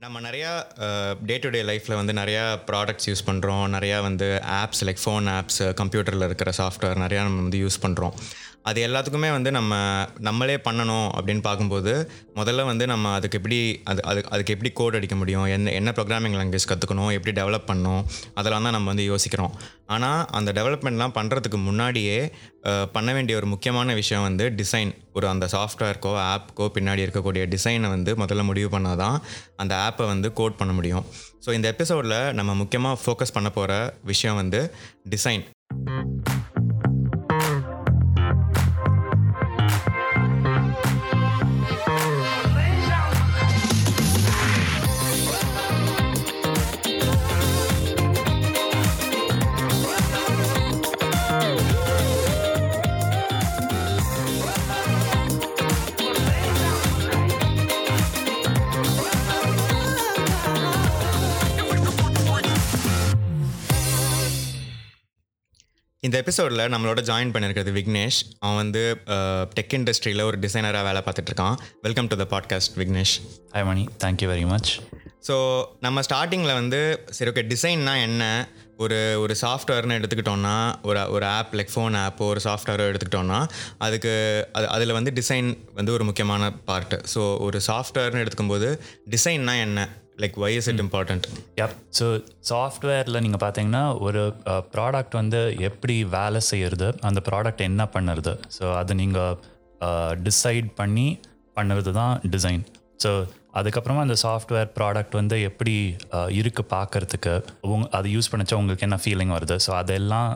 [0.00, 0.50] நம்ம நிறையா
[1.26, 4.26] day to day லைஃப்பில் வந்து நிறையா ப்ராடக்ட்ஸ் யூஸ் பண்ணுறோம் நிறையா வந்து
[4.56, 8.12] ஆப்ஸ் லைக் ஃபோன் ஆப்ஸ் கம்ப்யூட்டரில் இருக்கிற சாஃப்ட்வேர் நிறையா நம்ம வந்து யூஸ் பண்ணுறோம்
[8.68, 9.74] அது எல்லாத்துக்குமே வந்து நம்ம
[10.18, 11.92] நம்மளே பண்ணணும் அப்படின்னு பார்க்கும்போது
[12.38, 13.58] முதல்ல வந்து நம்ம அதுக்கு எப்படி
[13.90, 18.02] அது அது அதுக்கு எப்படி கோட் அடிக்க முடியும் என்ன என்ன ப்ரோக்ராமிங் லாங்குவேஜ் கற்றுக்கணும் எப்படி டெவலப் பண்ணணும்
[18.34, 19.52] அதெல்லாம் தான் நம்ம வந்து யோசிக்கிறோம்.
[19.94, 22.18] ஆனால் அந்த டெவலப்மெண்ட்லாம் பண்ணுறதுக்கு முன்னாடியே
[22.96, 28.12] பண்ண வேண்டிய ஒரு முக்கியமான விஷயம் வந்து டிசைன் ஒரு அந்த சாஃப்ட்வேர்க்கோ ஆப்க்கோ பின்னாடி இருக்கக்கூடிய டிசைனை வந்து
[28.22, 29.18] முதல்ல முடிவு பண்ணால் தான்
[29.56, 31.04] அந்த ஆப்பை வந்து கோட் பண்ண முடியும்.
[31.44, 33.74] ஸோ இந்த எபிசோடில் நம்ம முக்கியமாக ஃபோக்கஸ் பண்ண போகிற
[34.12, 34.62] விஷயம் வந்து
[35.14, 35.44] டிசைன்
[66.06, 68.18] இந்த எபிசோடில் நம்மளோட ஜாயின் பண்ணியிருக்கிறது விக்னேஷ்.
[68.44, 68.82] அவன் வந்து
[69.58, 73.14] டெக் இண்டஸ்ட்ரியில் ஒரு டிசைனராக வேலை பார்த்துட்டு இருக்கான் welcome to the podcast Vignesh.
[73.54, 73.84] Hi Mani.
[74.04, 74.70] Thank you very much
[75.28, 75.36] so
[75.80, 76.80] நம்ம ஸ்டார்டிங்கில் வந்து
[77.18, 78.22] சரி ஓகே டிசைன்னா என்ன?
[78.78, 83.38] ஒரு ஒரு சாஃப்ட்வேர்னு எடுத்துக்கிட்டோம்னா ஒரு ஒரு ஆப் லைக் ஃபோன் ஆப்போ ஒரு சாஃப்ட்வேரோ எடுத்துக்கிட்டோம்னா
[83.78, 84.12] அதுக்கு
[84.52, 88.68] அது அதில் வந்து டிசைன் வந்து ஒரு முக்கியமான பார்ட்டு ஸோ ஒரு சாஃப்ட்வேர்னு எடுத்துக்கும்போது
[89.10, 89.88] டிசைன்னா என்ன?
[90.18, 92.06] Like why is it important yup so
[92.48, 94.22] சாஃப்ட்வேரில் நீங்கள் பார்த்தீங்கன்னா ஒரு
[94.72, 98.34] ப்ராடக்ட் வந்து எப்படி வேலை செய்யறது அந்த ப்ராடக்ட் என்ன பண்ணுறது.
[98.58, 99.34] ஸோ அது நீங்கள்
[100.22, 101.08] டிசைட் பண்ணி
[101.56, 102.62] பண்ணுறது தான் டிசைன்
[103.02, 103.10] ஸோ
[103.58, 105.74] அதுக்கப்புறமா அந்த சாஃப்ட்வேர் ப்ராடக்ட் வந்து எப்படி
[106.38, 107.34] இருக்குது இருக்கு பார்க்கறதுக்கு
[107.74, 109.56] உங் அதை யூஸ் பண்ணிச்சா உங்களுக்கு என்ன ஃபீலிங் வருது?
[109.66, 110.30] ஸோ அதெல்லாம்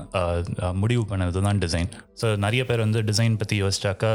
[0.83, 1.91] முடிவு பண்ணுறது தான் டிசைன்
[2.23, 4.13] ஸோ நிறைய பேர் வந்து டிசைன் பற்றி யோசிச்சாக்கா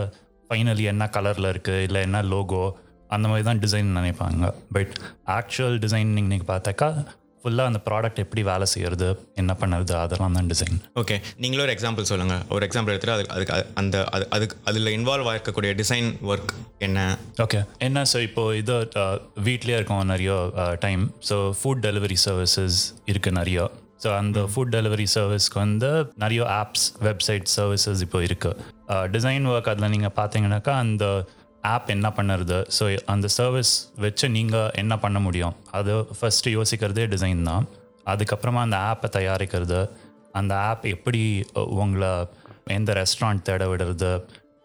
[0.49, 2.63] ஃபைனலி என்ன கலரில் இருக்குது இல்லை என்ன லோகோ
[3.15, 4.45] அந்த மாதிரி தான் டிசைன் நினைப்பாங்க.
[4.75, 4.93] பட்
[5.37, 6.89] ஆக்சுவல் டிசைன் நீங்கள் பார்த்தாக்கா
[7.45, 12.03] ஃபுல்லாக அந்த ப்ராடக்ட் எப்படி வேலை செய்யறது என்ன பண்ணுறது அதெல்லாம் தான் டிசைன் ஓகே நீங்களும் ஒரு எக்ஸாம்பிள்
[12.03, 16.53] சொல்லுங்கள் ஒரு எக்ஸாம்பிள் எடுத்துகிட்டு அதுக்கு அதுக்கு அது- அந்த அது அதுக்கு அதில் இன்வால்வ் ஆகிருக்கக்கூடிய டிசைன் ஒர்க்
[16.79, 16.99] என்ன?
[17.41, 18.75] ஓகே என்ன ஸோ இப்போ இது
[19.43, 20.31] வீட்லேயே இருக்கோம் நிறைய
[20.79, 23.59] time so food delivery services இருக்குது நிறைய.
[24.03, 28.71] ஸோ அந்த ஃபுட் டெலிவரி சர்வீஸ்க்கு வந்து நிறைய ஆப்ஸ் வெப்சைட் சர்வீசஸ் இப்போ இருக்குது
[29.11, 31.05] டிசைன் ஒர்க் அதில் நீங்கள் பார்த்தீங்கன்னாக்கா அந்த
[31.73, 32.57] ஆப் என்ன பண்ணுறது?
[32.77, 32.83] ஸோ
[33.13, 33.73] அந்த சர்வீஸ்
[34.05, 35.55] வச்சு நீங்கள் என்ன பண்ண முடியும்?
[35.79, 37.65] அது ஃபஸ்ட்டு யோசிக்கிறதே டிசைன் தான்.
[38.13, 39.79] அதுக்கப்புறமா அந்த ஆப்பை தயாரிக்கிறது
[40.39, 41.21] அந்த ஆப் எப்படி
[41.83, 42.11] உங்களை
[42.77, 44.11] எந்த ரெஸ்டாரண்ட் தேட விடுறது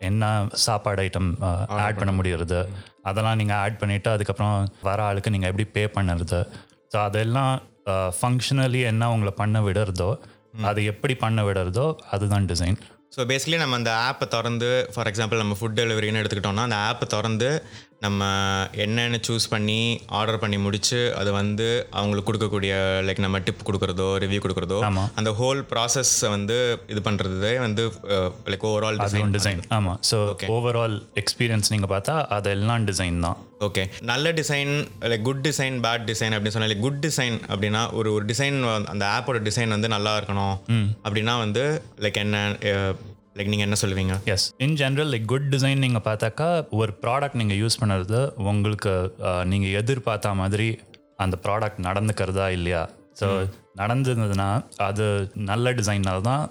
[0.08, 0.24] என்ன
[0.64, 1.30] சாப்பாடு ஐட்டம்
[1.84, 2.60] ஆட் பண்ண முடியறது
[3.08, 4.54] அதெல்லாம் நீங்கள் ஆட் பண்ணிவிட்டு அதுக்கப்புறம்
[4.88, 6.40] வர ஆளுக்கு நீங்கள் எப்படி பே பண்ணுறது.
[6.92, 7.52] ஸோ அதெல்லாம்
[8.18, 10.10] ஃபங்க்ஷனலி என்ன உங்களை பண்ண விடுறதோ
[10.68, 12.78] அது எப்படி பண்ண விடுறதோ அதுதான் டிசைன்
[13.12, 17.48] ஸோ பேசிக்கலி நம்ம அந்த ஆப்பை திறந்து ஃபார் எக்ஸாம்பிள் நம்ம ஃபுட் டெலிவரின்னு எடுத்துக்கிட்டோம்னா அந்த ஆப்பை திறந்து
[18.04, 18.26] நம்ம
[18.82, 19.80] என்னென்னு சூஸ் பண்ணி
[20.18, 21.66] ஆர்டர் பண்ணி முடிச்சு அது வந்து
[21.98, 22.72] அவங்களுக்கு கொடுக்கக்கூடிய
[23.06, 24.78] லைக் நம்ம டிப் கொடுக்குறதோ ரிவ்யூ கொடுக்குறதோ.
[25.20, 26.56] அந்த ஹோல் ப்ராசஸை வந்து
[26.92, 27.84] இது பண்ணுறதே வந்து
[28.52, 30.18] லைக் ஓவரால் டிசைன் டிசைன் ஆமாம் ஸோ
[30.56, 33.38] ஓவரால் எக்ஸ்பீரியன்ஸ் நீங்கள் பார்த்தா அதெல்லாம் டிசைன் தான்.
[33.68, 34.72] ஓகே நல்ல design
[35.12, 38.58] like good design bad design அப்படின்னு சொன்னா லைக் குட் டிசைன் அப்படின்னா ஒரு ஒரு டிசைன்
[38.94, 40.56] அந்த ஆப்போட டிசைன் வந்து நல்லா இருக்கணும்.
[41.06, 41.64] அப்படின்னா வந்து
[42.04, 42.38] லைக் என்ன
[43.38, 44.14] லைக் நீங்கள் என்ன சொல்லுவீங்க?
[44.34, 46.48] As in general like good design நீங்கள் பார்த்தாக்கா
[46.80, 48.20] ஒரு ப்ராடக்ட் நீங்கள் யூஸ் பண்ணுறது
[48.50, 48.92] உங்களுக்கு
[49.52, 50.68] நீங்கள் எதிர்பார்த்த மாதிரி
[51.24, 52.82] அந்த ப்ராடக்ட் நடந்துக்கிறதா இல்லையா?
[53.20, 53.28] ஸோ
[53.80, 54.48] நடந்ததுன்னா
[54.88, 55.06] அது
[55.50, 56.42] நல்ல டிசைனால் தான்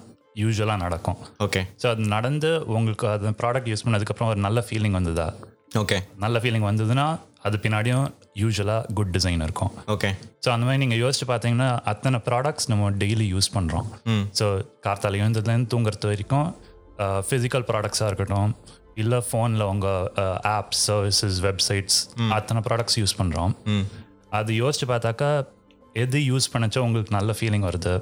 [0.41, 1.17] யூஸ்வலாக நடக்கும்.
[1.45, 5.27] ஓகே ஸோ அது நடந்து உங்களுக்கு அந்த ப்ராடக்ட் யூஸ் பண்ணதுக்கப்புறம் ஒரு நல்ல ஃபீலிங் வந்ததா?
[5.81, 7.07] ஓகே நல்ல ஃபீலிங் வந்ததுன்னா
[7.47, 8.05] அது பின்னாடியும்
[8.41, 9.73] யூஸ்வலாக குட் டிசைன் இருக்கும்.
[9.93, 10.09] ஓகே
[10.43, 13.87] ஸோ அந்த மாதிரி நீங்கள் யோசிச்சு பார்த்தீங்கன்னா அத்தனை ப்ராடக்ட்ஸ் நம்ம டெய்லி யூஸ் பண்ணுறோம்
[14.39, 14.47] ஸோ
[14.87, 16.49] கார்த்தால எழுந்ததுலேருந்து தூங்குறது வரைக்கும்
[17.27, 18.51] ஃபிசிக்கல் ப்ராடக்ட்ஸாக இருக்கட்டும்
[19.03, 20.07] இல்லை ஃபோனில் உங்கள்
[20.57, 21.99] ஆப்ஸ் சர்வீசஸ் வெப்சைட்ஸ்
[22.37, 23.53] அத்தனை ப்ராடக்ட்ஸ் யூஸ் பண்ணுறோம்
[24.39, 25.29] அது யோசிச்சு பார்த்தாக்கா
[26.01, 27.93] எது யூஸ் பண்ணச்சோ உங்களுக்கு நல்ல ஃபீலிங் வருது.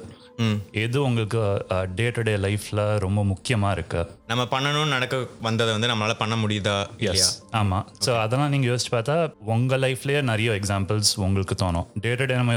[0.82, 1.40] எது உங்களுக்கு
[1.98, 5.16] டே டு டே லைஃப்பில் ரொம்ப முக்கியமாக இருக்குது நம்ம பண்ணணும்னு நடக்க
[5.46, 7.28] வந்ததை வந்து நம்மளால பண்ண முடியுதா இல்லையா?
[7.60, 9.16] ஆமாம் ஸோ அதெல்லாம் நீங்கள் யோசிச்சு பார்த்தா
[9.54, 11.88] உங்கள் லைஃப்லேயே நிறைய எக்ஸாம்பிள்ஸ் உங்களுக்கு தோணும்.
[12.04, 12.54] டே டு டே நம்ம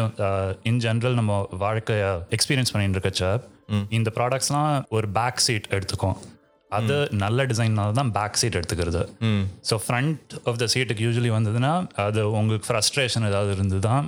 [0.72, 3.24] இன் ஜென்ரல் நம்ம வாழ்க்கையை எக்ஸ்பீரியன்ஸ் பண்ணிட்டு இருக்கச்ச
[3.98, 6.18] இந்த ப்ராடக்ட்ஸ்லாம் ஒரு பேக் சீட் எடுத்துக்கும்.
[6.78, 9.02] அது நல்ல டிசைன்னால தான் பேக் சீட் எடுத்துக்கிறது.
[9.70, 11.74] ஸோ ஃப்ரண்ட் ஆஃப் த சீட்டுக்கு யூஸ்வலி வந்ததுன்னா
[12.08, 14.06] அது உங்களுக்கு ஃப்ரஸ்ட்ரேஷன் ஏதாவது இருந்து தான்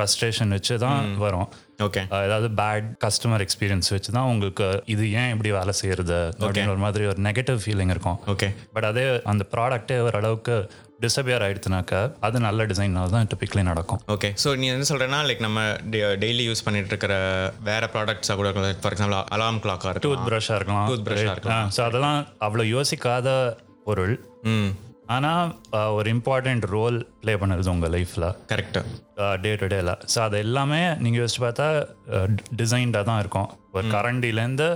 [0.00, 1.48] ஃப்ரஸ்ட்ரேஷன் வச்சு தான் வரும்.
[1.86, 2.00] ஓகே.
[2.26, 7.04] ஏதாவது பேட் கஸ்டமர் எக்ஸ்பீரியன்ஸ் வச்சு தான் உங்களுக்கு இது ஏன் இப்படி வேலை செய்யறது அப்படின்னு ஒரு மாதிரி
[7.12, 8.18] ஒரு நெகட்டிவ் ஃபீலிங் இருக்கும்.
[8.32, 8.48] ஓகே.
[8.76, 10.56] பட் அதே அந்த ப்ராடக்டே ஓரளவுக்கு
[11.04, 14.00] டிசப்பியர் ஆயிடுச்சுனாக்க அது நல்ல டிசைனால் தான் டிப்பிக்கலி நடக்கும்.
[14.14, 14.30] ஓகே.
[14.42, 15.62] ஸோ நீ என்ன சொல்கிறேன்னா லைக் நம்ம
[16.24, 17.14] டெய்லி யூஸ் பண்ணிட்டு இருக்கிற
[17.70, 18.76] வேற ப்ராடக்ட்ஸாக கூட இருக்கலாம்.
[18.84, 20.88] ஃபார் எக்ஸாம்பிள் அலாம் கிளாக்காக இருக்கும் டூத் ப்ரஷ்ஷாக இருக்கலாம்.
[20.92, 23.28] Toothbrush-ஆ ஸோ அதெல்லாம் அவ்வளோ யோசிக்காத
[23.88, 24.14] பொருள்.
[24.54, 24.70] ம்.
[25.14, 25.46] ஆனால்
[25.98, 28.80] ஒரு இம்பார்ட்டண்ட் ரோல் ப்ளே பண்ணுறது உங்கள் லைஃப்பில் கரெக்டு
[29.44, 31.66] டே டு டேல ஸோ அது எல்லாமே நீங்கள் யோசிச்சு பார்த்தா
[32.60, 33.48] டிசைன்டாக தான் இருக்கும்.
[33.76, 34.68] ஒரு கரண்டிலேருந்து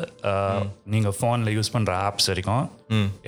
[0.94, 2.64] நீங்கள் ஃபோனில் யூஸ் பண்ணுற ஆப்ஸ் வரைக்கும்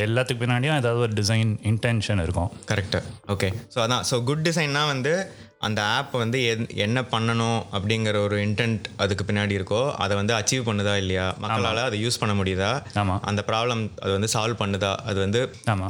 [0.05, 2.51] எல்லாத்துக்கு பின்னாடியும் ஏதாவது ஒரு டிசைன் இன்டென்ஷன் இருக்கும்.
[2.71, 3.01] கரெக்டு
[3.35, 4.05] ஓகே ஸோ அதான்.
[4.11, 5.15] ஸோ குட் டிசைன்னா வந்து
[5.61, 10.67] அந்த ஆப் வந்து என்- என்ன பண்ணணும் அப்படிங்கிற ஒரு இன்டென்ட் அதுக்கு பின்னாடி இருக்கோ அதை வந்து அச்சீவ்
[10.67, 11.27] பண்ணுதா இல்லையா?
[11.39, 12.71] மக்களால் அதை யூஸ் பண்ண முடியுதா?
[13.23, 14.95] அந்த ப்ராப்ளம் அது வந்து சால்வ் பண்ணுதா?
[15.05, 15.41] அது வந்து.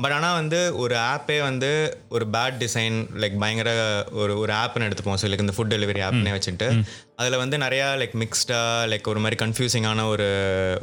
[0.00, 1.70] பட் ஆனால் வந்து ஒரு ஆப்பே வந்து
[2.08, 3.70] ஒரு பேட் டிசைன் லைக் பயங்கர
[4.14, 5.18] ஒரு ஒரு ஆப்னு எடுத்துப்போம்.
[5.18, 6.68] ஸோ லைக் இந்த ஃபுட் டெலிவரி ஆப்னே வச்சுட்டு
[7.16, 10.28] அதில் வந்து நிறையா லைக் மிக்ஸ்டாக லைக் ஒரு மாதிரி கன்ஃபியூசிங்கான ஒரு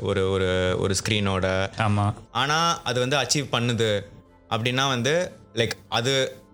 [0.02, 1.48] ஒரு ஒரு ஒரு ஸ்க்ரீனோட
[2.36, 3.92] ஆனால் அது வந்து அச்சீவ் பண்ணுது
[4.50, 5.16] அப்படின்னா வந்து
[5.56, 6.14] லைக் அது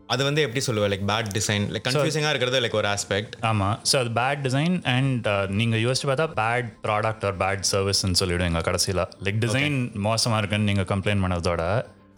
[0.09, 0.91] அது வந்து எப்படி சொல்லுவேன்?
[0.93, 5.27] லைக் பேட் டிசைன் லைக் கன்ஃபியூசிங்காக இருக்கிறது லைக் ஒரு ஆஸ்பெக்ட் ஆமாம் ஸோ அது பேட் டிசைன் அண்ட்
[5.59, 9.03] நீங்கள் யோசிச்சு பார்த்தா பேட் ப்ராடக்ட் ஆர் பேட் சர்வீஸ்ன்னு சொல்லிவிடுவீங்க கடைசியில்.
[9.25, 9.77] லைக் டிசைன்
[10.07, 11.63] மோசமாக இருக்குன்னு நீங்கள் கம்ப்ளைண்ட் பண்ணதோட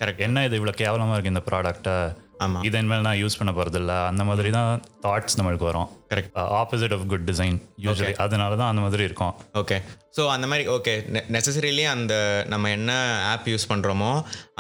[0.01, 0.21] Correct.
[0.25, 1.95] என்ன இது இவ்வளோ கேவலமாக இருக்குது இந்த ப்ராடக்ட்டை
[2.43, 4.69] ஆமாம் இதன் மேலே நான் யூஸ் பண்ண போகிறது இல்லை அந்த மாதிரி தான்
[5.03, 5.89] தாட்ஸ் நம்மளுக்கு வரும்.
[6.11, 9.33] Correct opposite of good design usually அதனால தான் அந்த மாதிரி இருக்கும்.
[9.61, 9.77] ஓகே
[10.17, 10.93] ஸோ அந்த மாதிரி ஓகே
[11.35, 12.13] நெசசரிலி அந்த
[12.53, 12.91] நம்ம என்ன
[13.33, 14.09] ஆப் யூஸ் பண்ணுறோமோ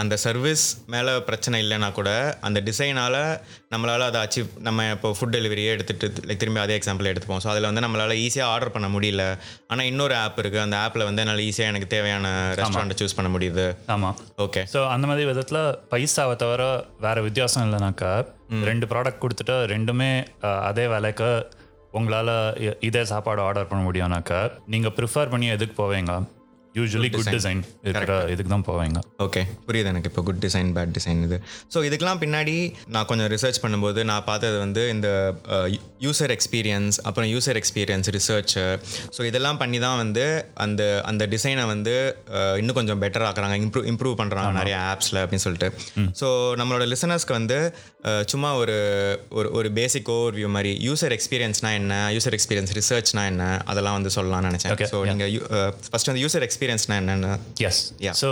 [0.01, 0.63] அந்த சர்வீஸ்
[0.93, 2.09] மேலே பிரச்சனை இல்லைன்னா கூட
[2.47, 3.17] அந்த டிசைனால்
[3.73, 7.43] நம்மளால் அதை அச்சீவ் நம்ம இப்போ ஃபுட் டெலிவரியே எடுத்துகிட்டு லைக் திரும்பி அதே எக்ஸாம்பிள் எடுத்துப்போம்.
[7.45, 9.25] ஸோ அதில் வந்து நம்மளால் ஈஸியாக ஆர்டர் பண்ண முடியல.
[9.71, 12.27] ஆனால் இன்னொரு ஆப் இருக்குது அந்த ஆப்பில் வந்து என்னால் ஈஸியாக எனக்கு தேவையான
[12.61, 13.67] ரெஸ்டாரண்ட்டை சூஸ் பண்ண முடியுது.
[13.95, 14.15] ஆமாம்
[14.45, 15.63] ஓகே ஸோ அந்த மாதிரி விதத்தில்
[15.93, 16.63] பைசாவை தவிர
[17.07, 18.13] வேற வித்தியாசம் இல்லைனாக்கா
[18.51, 20.25] ரெண்டு ப்ராடக்ட் கொடுத்துட்டு ரெண்டுமே
[20.69, 21.29] அதே விலைக்கு
[21.91, 22.33] உங்களால்
[22.79, 26.13] இதே சாப்பாடு ஆர்டர் பண்ண முடியும்னாக்கா நீங்கள் ப்ரிஃபர் பண்ணி எதுக்கு போவீங்க?
[26.75, 28.99] யூஸ்வலி குட் டிசைன் இருக்கிற இதுக்கு தான் போவீங்க.
[29.23, 31.37] ஓகே புரியுது எனக்கு இப்போ குட் டிசைன் பேட் டிசைன் இது.
[31.73, 32.55] ஸோ இதுக்கெலாம் பின்னாடி
[32.93, 35.09] நான் கொஞ்சம் ரிசர்ச் பண்ணும்போது நான் பார்த்தது வந்து இந்த
[36.01, 36.69] யூசர் எக்ஸ்பீரியன்ஸ்
[37.05, 38.53] அப்புறம் யூசர் எக்ஸ்பீரியன்ஸ் ரிசர்ச்
[39.15, 40.25] ஸோ இதெல்லாம் பண்ணி தான் வந்து
[40.61, 41.95] அந்த அந்த டிசைனை வந்து
[42.35, 45.69] அஹ், இன்னும் கொஞ்சம் பெட்டர் ஆக்குறாங்க இம்ப்ரூவ் இம்ப்ரூவ் பண்ணுறாங்க நிறைய ஆப்ஸில் அப்படின்னு சொல்லிட்டு.
[46.19, 46.27] ஸோ
[46.59, 47.59] நம்மளோட லிசனர்ஸ்க்கு வந்து
[48.05, 48.77] அஹ், சும்மா ஒரு
[49.33, 54.13] ஒரு ஒரு பேசிக் ஓவர் வியூ மாதிரி யூசர் எக்ஸ்பீரியன்ஸ்னா என்ன யூசர் எக்ஸ்பீரியன்ஸ் ரிசர்ச்னா என்ன அதெல்லாம் வந்து
[54.15, 54.71] சொல்லலாம்னு நினச்சேன்.
[54.91, 55.31] ஸோ நீங்கள்
[55.85, 57.29] ஃபர்ஸ்ட் வந்து யூசர் எக்ஸ்பீரியன்ஸ்னா என்னென்னு?
[57.61, 57.79] எஸ்.
[58.19, 58.27] ஸோ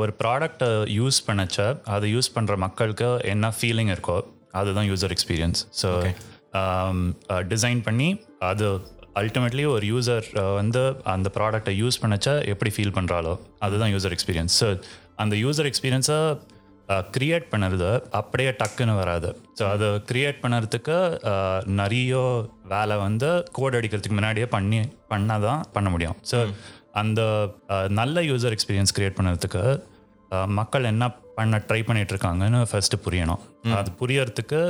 [0.00, 1.58] ஒரு ப்ராடக்டை யூஸ் பண்ணச்ச
[1.94, 4.16] அதை யூஸ் பண்ணுற மக்களுக்கு என்ன ஃபீலிங் இருக்கோ
[4.54, 5.88] அதுதான் யூசர் எக்ஸ்பீரியன்ஸ் ஸோ
[7.52, 8.08] டிசைன் பண்ணி
[8.44, 8.66] அது
[9.16, 10.26] அல்டிமேட்லி ஒரு யூசர்
[10.56, 10.82] வந்து
[11.12, 14.68] அந்த ப்ராடக்டை யூஸ் பண்ணச்ச எப்படி ஃபீல் பண்ணுறாலோ அதுதான் யூசர் எக்ஸ்பீரியன்ஸ் ஸோ
[15.18, 16.18] அந்த யூசர் எக்ஸ்பீரியன்ஸை
[17.14, 19.28] க்ரியேட் பண்ணுறது அப்படியே டக்குன்னு வராது.
[19.58, 20.96] ஸோ அதை க்ரியேட் பண்ணுறதுக்கு
[21.30, 22.14] அஹ், நிறைய
[22.66, 24.80] வேலை வந்து கோட் அடிக்கிறதுக்கு முன்னாடியே பண்ணி
[25.10, 26.16] பண்ணால் தான் பண்ண முடியும்.
[26.30, 26.38] ஸோ
[27.02, 27.20] அந்த
[28.00, 29.62] நல்ல யூசர் எக்ஸ்பீரியன்ஸ் க்ரியேட் பண்ணுறதுக்கு
[30.58, 31.04] மக்கள் என்ன
[31.36, 33.40] பண்ண ட்ரை பண்ணிட்டு இருக்காங்கன்னு ஃபர்ஸ்ட் புரியணும்
[33.78, 34.60] அது புரியறதுக்கு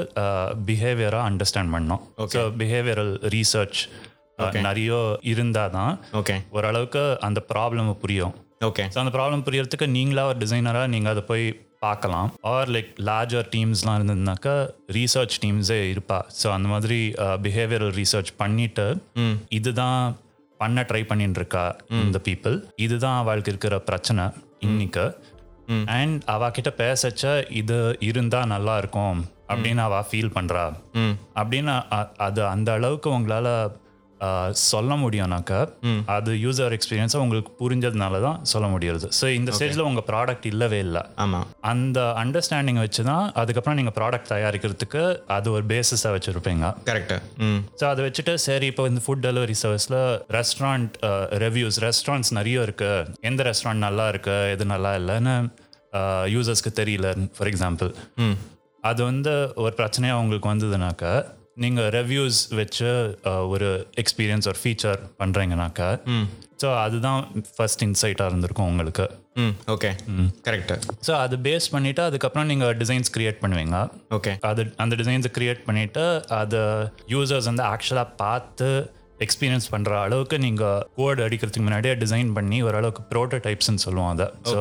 [0.68, 2.02] பிஹேவியராக அண்டர்ஸ்டாண்ட் பண்ணணும்.
[2.34, 3.80] ஸோ பிஹேவியரல் ரீசர்ச்
[4.68, 4.92] நிறைய
[5.32, 8.36] இருந்தால் தான் ஓகே ஓரளவுக்கு அந்த ப்ராப்ளம் புரியும்.
[8.68, 11.44] ஓகே ஸோ அந்த ப்ராப்ளம் புரியறதுக்கு நீங்களா ஒரு டிசைனராக நீங்கள் அதை போய்
[11.84, 12.30] பார்க்கலாம்.
[12.54, 14.54] ஆர் லைக் லார்ஜர் டீம்ஸ்லாம் இருந்ததுனாக்கா
[14.96, 16.18] ரீசர்ச் டீம்ஸே இருப்பா.
[16.40, 16.98] ஸோ அந்த மாதிரி
[17.46, 18.86] பிஹேவியரல் ரீசர்ச் பண்ணிட்டு
[19.58, 20.00] இதுதான்
[20.62, 21.64] பண்ண ட்ரை பண்ணிட்டு இருக்கா
[22.04, 24.24] இந்த பீப்புள் இதுதான் அவளுக்கு இருக்கிற பிரச்சனை
[24.68, 25.04] இன்னைக்கு.
[25.96, 27.24] அண்ட் அவகிட்ட பேசச்ச
[27.60, 27.76] இது
[28.08, 29.20] இருந்தா நல்லா இருக்கும்
[29.52, 30.64] அப்படின்னு அவ ஃபீல் பண்றா.
[31.40, 31.74] அப்படின்னு
[32.26, 33.48] அது அந்த அளவுக்கு உங்களால
[34.62, 35.58] சொல்ல முடியும்னாக்கா
[36.16, 41.02] அது யூசர் எக்ஸ்பீரியன்ஸை உங்களுக்கு புரிஞ்சதுனால தான் சொல்ல முடியுது ஸோ இந்த ஸ்டேஜில் உங்கள் ப்ராடக்ட் இல்லவே இல்லை.
[41.24, 45.02] ஆமாம் அந்த அண்டர்ஸ்டாண்டிங் வச்சு தான் அதுக்கப்புறம் நீங்கள் ப்ராடக்ட் தயாரிக்கிறதுக்கு
[45.36, 46.66] அது ஒரு பேசிஸாக வச்சுருப்பீங்க.
[46.90, 47.18] கரெக்டு
[47.48, 47.60] ம்.
[47.80, 49.98] ஸோ அதை வச்சுட்டு சரி இப்போ இந்த ஃபுட் டெலிவரி சர்வீஸில்
[50.38, 50.94] ரெஸ்டாரண்ட்
[51.44, 52.92] ரிவ்யூஸ் ரெஸ்டாரண்ட்ஸ் நிறைய இருக்கு.
[53.30, 55.34] எந்த ரெஸ்டாரண்ட் நல்லா இருக்கு எது நல்லா இல்லைன்னு
[56.34, 57.06] யூசர்ஸ்க்கு தெரியல
[57.36, 57.90] ஃபார் எக்ஸாம்பிள்
[58.84, 61.12] அது வந்து ஒரு பிரச்சனையாக உங்களுக்கு வந்ததுனாக்கா
[61.56, 62.90] நீங்கள் ரிவ்யூஸ் வச்சு
[63.54, 63.68] ஒரு
[64.02, 65.88] எக்ஸ்பீரியன்ஸ் ஒரு ஃபீச்சர் பண்ணுறீங்கனாக்கா
[66.62, 67.20] ஸோ அதுதான்
[67.56, 69.04] ஃபர்ஸ்ட் இன்சைட்டாக இருந்திருக்கும் உங்களுக்கு.
[69.42, 69.90] ம் ஓகே
[70.46, 70.74] கரெக்டு
[71.06, 73.76] ஸோ அது பேஸ் பண்ணிவிட்டு அதுக்கப்புறம் நீங்கள் டிசைன்ஸ் க்ரியேட் பண்ணுவீங்க.
[74.16, 76.04] ஓகே அது அந்த டிசைன்ஸை க்ரியேட் பண்ணிவிட்டு
[76.40, 76.62] அதை
[77.14, 78.68] யூசர்ஸ் வந்து ஆக்சுவலாக பார்த்து
[79.26, 84.26] எக்ஸ்பீரியன்ஸ் பண்ணுற அளவுக்கு நீங்கள் கோட் அடிக்கிறதுக்கு முன்னாடியே டிசைன் பண்ணி ஓரளவுக்கு ப்ரோட்டோடைப்ஸ்னு சொல்லுவோம் அதை.
[84.50, 84.58] ஸோ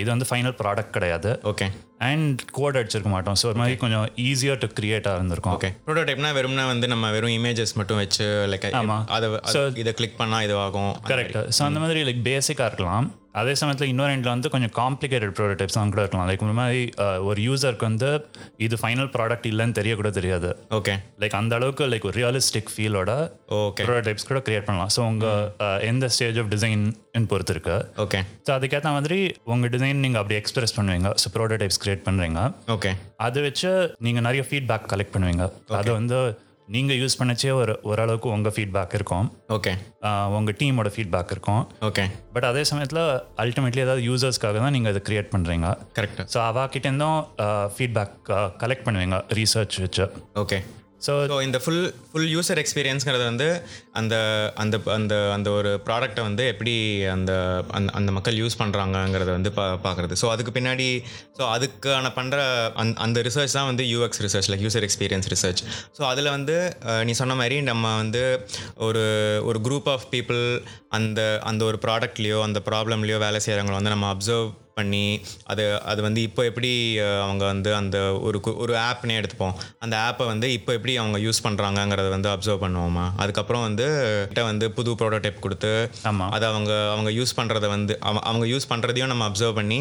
[0.00, 1.30] இது வந்து ஃபைனல் ப்ராடக்ட் கிடையாது.
[1.52, 1.66] ஓகே
[2.08, 3.36] அண்ட் கோட் அடிச்சிருக்க மாட்டோம்.
[3.40, 5.56] ஸோ ஒரு மாதிரி கொஞ்சம் ஈஸியாக டு கிரியேட்டாக இருந்திருக்கும்.
[5.56, 8.98] ஓகே ப்ரோட்டோடைப்னா வெறும்னா வந்து நம்ம வெறும் இமேஜஸ் மட்டும் வச்சு லைக் ஆமா.
[9.16, 9.28] அதை
[9.82, 13.08] இதை கிளிக் பண்ணால் இது ஆகும் கரெக்ட் ஸோ அந்த மாதிரி லைக் பேசிக்காக இருக்கலாம்.
[13.40, 16.26] அதே சமயத்தில் இன்னொரு வந்து கொஞ்சம் காம்ப்ளிகேட்டட் ப்ரோட்டோடைப்ஸ் தான் கூட இருக்கலாம்.
[16.30, 16.80] லைக் இந்த மாதிரி
[17.28, 18.10] ஒரு யூசருக்கு வந்து
[18.66, 20.50] இது ஃபைனல் ப்ராடக்ட் இல்லைன்னு தெரிய கூட தெரியாது.
[20.78, 23.10] ஓகே லைக் அந்த அளவுக்கு லைக் ஒரு ரியலிஸ்டிக் ஃபீலோட
[23.60, 24.92] ஓகே ப்ரோட்டோடைப்ஸ் கூட கிரியேட் பண்ணலாம்.
[24.96, 26.84] ஸோ உங்கள் எந்த ஸ்டேஜ் ஆஃப் டிசைன்
[27.32, 29.20] பொறுத்து இருக்கு ஓகே ஸோ அதுக்கேற்ற மாதிரி
[29.54, 31.10] உங்கள் டிசைன் நீங்கள் அப்படி எக்ஸ்பிரஸ் பண்ணுவீங்க.
[31.22, 32.40] ஸோ ப்ரோட்டோடைப்ஸ் கிரியேட் பண்ணுறீங்க
[32.76, 32.92] ஓகே
[33.26, 33.72] அதை வச்சு
[34.06, 35.46] நீங்கள் நிறைய ஃபீட்பேக் கலெக்ட் பண்ணுவீங்க.
[35.80, 36.18] அதை வந்து
[36.74, 39.26] நீங்கள் யூஸ் பண்ணச்சே ஒரு ஓரளவுக்கு உங்கள் ஃபீட்பேக் இருக்கும்.
[39.56, 39.72] ஓகே
[40.36, 41.62] உங்கள் டீமோட ஃபீட்பேக் இருக்கும்.
[41.88, 43.02] ஓகே பட் அதே சமயத்தில்
[43.44, 47.18] அல்டிமேட்லி ஏதாவது யூசர்ஸ்க்காக தான் நீங்கள் அதை க்ரியேட் பண்ணுறீங்க கரெக்ட் ஸோ அவாக்கிட்டேருந்தும்
[47.74, 48.14] ஃபீட்பேக்
[48.62, 50.06] கலெக்ட் பண்ணுவீங்க ரீசர்ச் வச்சு.
[50.44, 50.60] ஓகே
[51.02, 53.48] ஸோ ஸோ இந்த ஃபுல் ஃபுல் யூசர் எக்ஸ்பீரியன்ஸுங்கிறது வந்து
[53.92, 54.14] அந்த
[54.56, 56.74] அந்த அந்த அந்த ஒரு ப்ராடக்ட்டை வந்து எப்படி
[57.14, 57.32] அந்த
[57.72, 60.88] அந்த அந்த மக்கள் யூஸ் பண்ணுறாங்கங்கிறத வந்து பா பார்க்குறது ஸோ அதுக்கு பின்னாடி
[61.38, 62.38] ஸோ அதுக்கான பண்ணுற
[62.76, 65.62] அந் அந்த ரிசர்ச் தான் வந்து UX research like user experience research
[65.98, 66.56] so அதில் வந்து
[67.04, 68.24] நீ சொன்ன மாதிரி நம்ம வந்து
[68.82, 69.04] ஒரு
[69.44, 70.42] ஒரு குரூப் ஆஃப் பீப்புள்
[70.92, 75.04] அந்த அந்த ஒரு ப்ராடக்ட்லேயோ அந்த ப்ராப்ளம்லேயோ வேலை செய்கிறவங்களை வந்து நம்ம அப்சர்வ் பண்ணி
[75.46, 76.70] அது அது வந்து இப்போ எப்படி
[77.22, 79.54] அவங்க வந்து அந்த ஒரு கு- ஒரு ஆப்னே எடுத்துப்போம்.
[79.78, 83.04] அந்த ஆப்பை வந்து இப்போ எப்படி அவங்க யூஸ் பண்ணுறாங்கங்கிறத வந்து அப்சர்வ் பண்ணுவோமா?
[83.16, 83.86] அதுக்கப்புறம் வந்து
[84.26, 85.72] கிட்ட வந்து புது ப்ரோட்டோடைப் கொடுத்து.
[86.30, 89.80] அதை அவங்க அவங்க யூஸ் பண்ணுறத வந்து அவ- அவங்க யூஸ் பண்ணுறதையும் நம்ம அப்சர்வ் பண்ணி.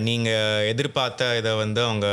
[0.00, 0.34] நீங்கள்
[0.66, 2.06] எதிர்பார்த்த இதை வந்து அவங்க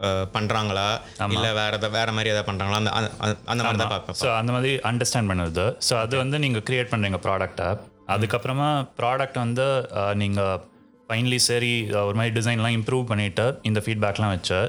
[0.00, 0.88] அஹ், பண்றாங்களா?
[1.30, 4.52] இல்லை வேற எதாவது வேற மாதிரி எதாவது பண்ணுறாங்களா அந்த அந்த- அந்த மாதிரி தான் பார்ப்பேன் ஸோ அந்த
[4.52, 5.64] மாதிரி அண்டர்ஸ்டாண்ட் பண்ணுறது.
[5.88, 7.68] ஸோ அது வந்து நீங்கள் க்ரியேட் பண்ணுறீங்க ப்ராடக்டை
[8.08, 9.66] அதுக்கப்புறமா ப்ராடக்ட் வந்து
[10.14, 10.60] நீங்கள்
[11.12, 11.72] ஃபைனலி சரி
[12.06, 14.60] ஒரு மாதிரி டிசைன்லாம் இம்ப்ரூவ் பண்ணிவிட்டு இந்த ஃபீட்பேக்லாம் வச்சு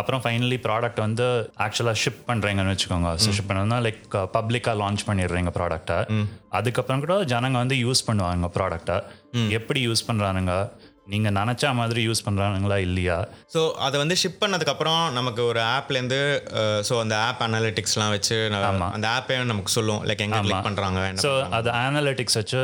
[0.00, 1.26] அப்புறம் ஃபைனலி ப்ராடக்ட் வந்து
[1.64, 3.10] ஆக்சுவலாக ஷிப் பண்ணுறீங்கன்னு வச்சுக்கோங்க.
[3.26, 4.02] ஷிப் பண்ணதுனா லைக்
[4.34, 5.96] பப்ளிக்காக லான்ச் பண்ணிடுறீங்க ப்ராடக்ட்டை
[6.52, 8.96] அதுக்கப்புறம் கூட ஜனங்க வந்து யூஸ் பண்ணுவாங்க ப்ராடக்ட்டை
[9.58, 10.52] எப்படி யூஸ் பண்ணுறானுங்க
[11.12, 13.16] நீங்கள் நினச்சா மாதிரி யூஸ் பண்ணுறானுங்களா இல்லையா?
[13.54, 16.18] ஸோ அதை வந்து ஷிப் பண்ணதுக்கப்புறம் நமக்கு ஒரு ஆப்லேருந்து
[16.88, 18.38] ஸோ அந்த ஆப் அனாலிட்டிக்ஸ்லாம் வச்சு
[18.96, 20.00] அந்த ஆப்பே நமக்கு சொல்லும்.
[20.10, 22.62] லைக் எங்கே கிளிக் பண்ணுறாங்க ஸோ அது அனாலிட்டிக்ஸ் வச்சு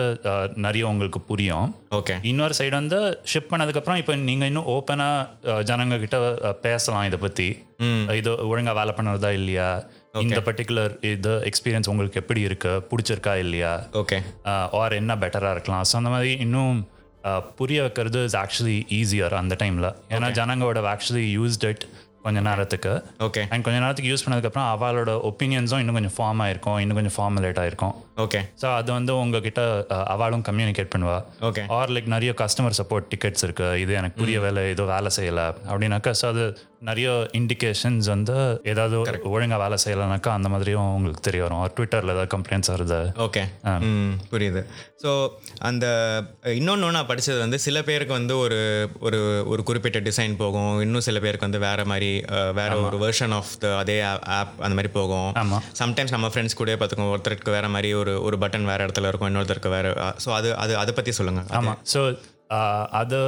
[0.66, 1.68] நிறைய உங்களுக்கு புரியும்.
[1.98, 3.00] ஓகே இன்னொரு சைடு வந்து
[3.32, 6.18] ஷிப் பண்ணதுக்கப்புறம் இப்போ நீங்கள் இன்னும் ஓப்பனாக ஜனங்க கிட்ட
[6.66, 7.48] பேசலாம் இதை பற்றி
[8.20, 9.68] இது ஒழுங்காக வேலை பண்ணுறதா இல்லையா?
[10.24, 12.72] இந்த பர்டிகுலர் இது எக்ஸ்பீரியன்ஸ் உங்களுக்கு எப்படி இருக்கு?
[12.90, 13.72] பிடிச்சிருக்கா இல்லையா?
[14.00, 14.18] ஓகே
[14.80, 15.84] ஆர் என்ன பெட்டராக இருக்கலாம்?
[15.90, 16.78] ஸோ அந்த மாதிரி இன்னும்
[17.56, 21.84] புரிய வைக்கிறது இஸ் ஆக்சுவலி ஈஸியர் அந்த டைமில் ஏன்னா ஜனங்களோட ஆக்சுவலி யூஸ்ட் இட்
[22.24, 22.90] கொஞ்ச நேரத்துக்கு.
[23.20, 27.58] ஓகே அண்ட் கொஞ்ச நேரத்துக்கு யூஸ் பண்ணதுக்கப்புறம் அவளோட ஒப்பீனியன்ஸும் இன்னும் கொஞ்சம் ஃபார்ம் ஆயிருக்கும் இன்னும் கொஞ்சம் ஃபார்முலேட்
[27.62, 27.94] ஆயிருக்கும்.
[28.18, 31.16] ஓகே ஸோ அது வந்து உங்ககிட்ட அஹ், அவளும் கம்யூனிகேட் பண்ணுவா.
[31.42, 35.44] ஓகே ஆர் லைக் நிறைய கஸ்டமர் சப்போர்ட் டிக்கெட்ஸ் இருக்கு இது எனக்கு புரிய வேலை ஏதோ வேலை செய்யலை
[35.68, 36.44] அப்படின்னாக்கா ஸோ அது
[36.88, 37.08] நிறைய
[37.38, 38.36] இண்டிகேஷன்ஸ் வந்து
[38.70, 38.96] ஏதாவது
[39.32, 41.62] ஒழுங்கா வேலை செய்யலைனாக்கா அந்த மாதிரியும் உங்களுக்கு தெரிய வரும்.
[41.76, 42.98] ட்விட்டரில் ஏதாவது கம்ப்ளைண்ட்ஸ் வருது.
[43.26, 43.42] ஓகே
[44.32, 44.62] புரியுது.
[45.02, 45.10] ஸோ
[45.68, 45.86] அந்த
[46.58, 48.58] இன்னொன்று நான் படித்தது வந்து சில பேருக்கு வந்து ஒரு
[49.06, 49.20] ஒரு
[49.52, 50.74] ஒரு குறிப்பிட்ட டிசைன் போகும்.
[50.86, 52.10] இன்னும் சில பேருக்கு வந்து வேற மாதிரி
[52.60, 53.98] வேற ஒரு வெர்ஷன் ஆஃப் த அதே
[54.38, 55.30] ஆப் அந்த மாதிரி போகும்.
[55.42, 55.60] ஆமா.
[55.82, 59.30] சம்டைம்ஸ் நம்ம ஃப்ரெண்ட்ஸ் கூட பார்த்துக்கோங்க ஒருத்தருக்கு வேற மாதிரி ஒரு ஒரு பட்டன் வேற இடத்துல இருக்கும்.
[59.32, 59.88] இன்னொருத்தருக்கு வேற
[60.26, 62.02] ஸோ அது அது அதை பற்றி சொல்லுங்கள் ஆமாம் ஸோ
[62.92, 63.18] அது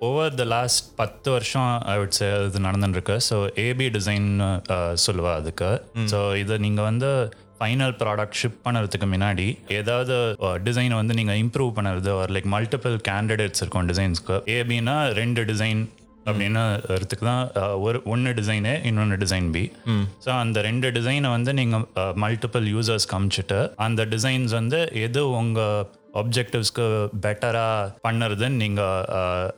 [0.00, 4.28] ஓவர் த லாஸ்ட் பத்து வருஷம் ஐ would say இது நடந்துருக்கு ஸோ ஏபி டிசைன்
[5.06, 5.70] சொல்லுவா அதுக்கு.
[6.12, 7.10] ஸோ இதை நீங்கள் வந்து
[7.58, 9.46] ஃபைனல் ப்ராடக்ட் ஷிப் பண்ணுறதுக்கு முன்னாடி
[9.78, 10.14] ஏதாவது
[10.64, 15.82] டிசைனை வந்து நீங்கள் இம்ப்ரூவ் பண்ணுறது ஒரு லைக் மல்டிபிள் கேண்டிடேட்ஸ் இருக்கும் டிசைன்ஸ்க்கு ஏபின்னா ரெண்டு டிசைன்
[16.26, 16.62] அப்படின்னு
[16.94, 17.44] இடத்துக்கு தான்
[17.80, 19.64] ஒரு ஒன்று டிசைனு இன்னொன்று டிசைன் பி
[20.24, 21.84] ஸோ அந்த ரெண்டு டிசைனை வந்து நீங்கள்
[22.24, 26.86] மல்டிபிள் யூசர்ஸ் காமிச்சிட்டு அந்த டிசைன்ஸ் வந்து எது உங்கள் ஆப்ஜெக்டிவ்ஸ்க்கு
[27.20, 29.04] பெட்டராக பண்ணுறதுன்னு நீங்கள்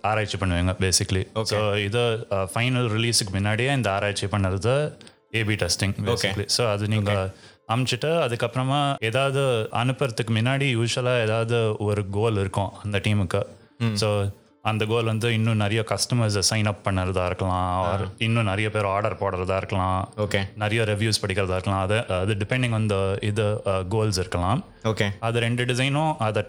[0.02, 2.02] ஆராய்ச்சி பண்ணுவீங்க பேசிக்லி ஸோ இது
[2.52, 4.74] ஃபைனல் ரிலீஸுக்கு முன்னாடியே இந்த ஆராய்ச்சி பண்ணுறது
[5.34, 7.24] ஏபி டெஸ்டிங் பேசிக்லி ஸோ அது நீங்கள்
[7.68, 9.42] அமுச்சிட்டு அதுக்கப்புறமா ஏதாவது
[9.74, 13.42] அனுப்புறதுக்கு முன்னாடி யூஸ்வலாக ஏதாவது ஒரு கோல் இருக்கும் அந்த டீமுக்கு
[13.94, 14.08] ஸோ
[14.70, 19.16] அந்த கோல் வந்து இன்னும் நிறைய கஸ்டமர்ஸை சைன் அப் பண்ணுறதா இருக்கலாம் or இன்னும் நிறைய பேர் ஆர்டர்
[19.22, 21.82] போடுறதா இருக்கலாம் ஓகே நிறைய ரிவ்யூஸ் படிக்கிறதா இருக்கலாம்.
[21.86, 22.98] அது அது டிபெண்டிங் ஆன் த
[23.30, 23.44] இது
[23.94, 24.60] கோல்ஸ் இருக்கலாம்.
[24.90, 26.42] ஓகே அது ரெண்டு டிசைனும் அதை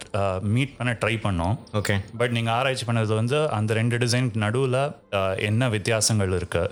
[0.56, 1.56] மீட் பண்ண ட்ரை பண்ணோம்.
[1.80, 4.80] ஓகே பட் நீங்கள் ஆராய்ச்சி பண்ணது வந்து அந்த ரெண்டு டிசைனுக்கு நடுவில்
[5.50, 6.64] என்ன வித்தியாசங்கள் இருக்கு?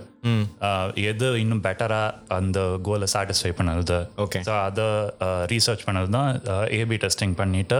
[1.11, 4.87] எது இன்னும் பெட்டராக அந்த கோலை சாட்டிஸ்ஃபை பண்ணுறது ஓகே ஸோ அதை
[5.53, 6.29] ரீசர்ச் பண்ணது தான்
[6.79, 7.79] ஏபி டெஸ்டிங் பண்ணிட்டு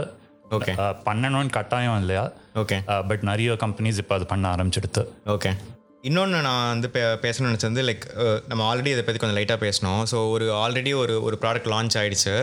[0.51, 2.24] ஓகே அஹ், பண்ணணும்னு கட்டாயம் இல்லையா?
[2.55, 2.77] ஓகே
[3.08, 5.51] பட் நிறைய கம்பெனிஸ் இப்போ அது பண்ண ஆரம்பிச்சிடுது ஓகே
[6.10, 8.05] இன்னொன்று நான் வந்து பே பேசணும்னு நினச்சது வந்து லைக்
[8.51, 10.00] நம்ம ஆல்ரெடி இதை பற்றி கொஞ்சம் லைட்டாக பேசினோம்.
[10.12, 12.34] ஸோ ஒரு ஆல்ரெடி ஒரு ஒரு ப்ராடக்ட் லான்ச் ஆயிடுச்சு.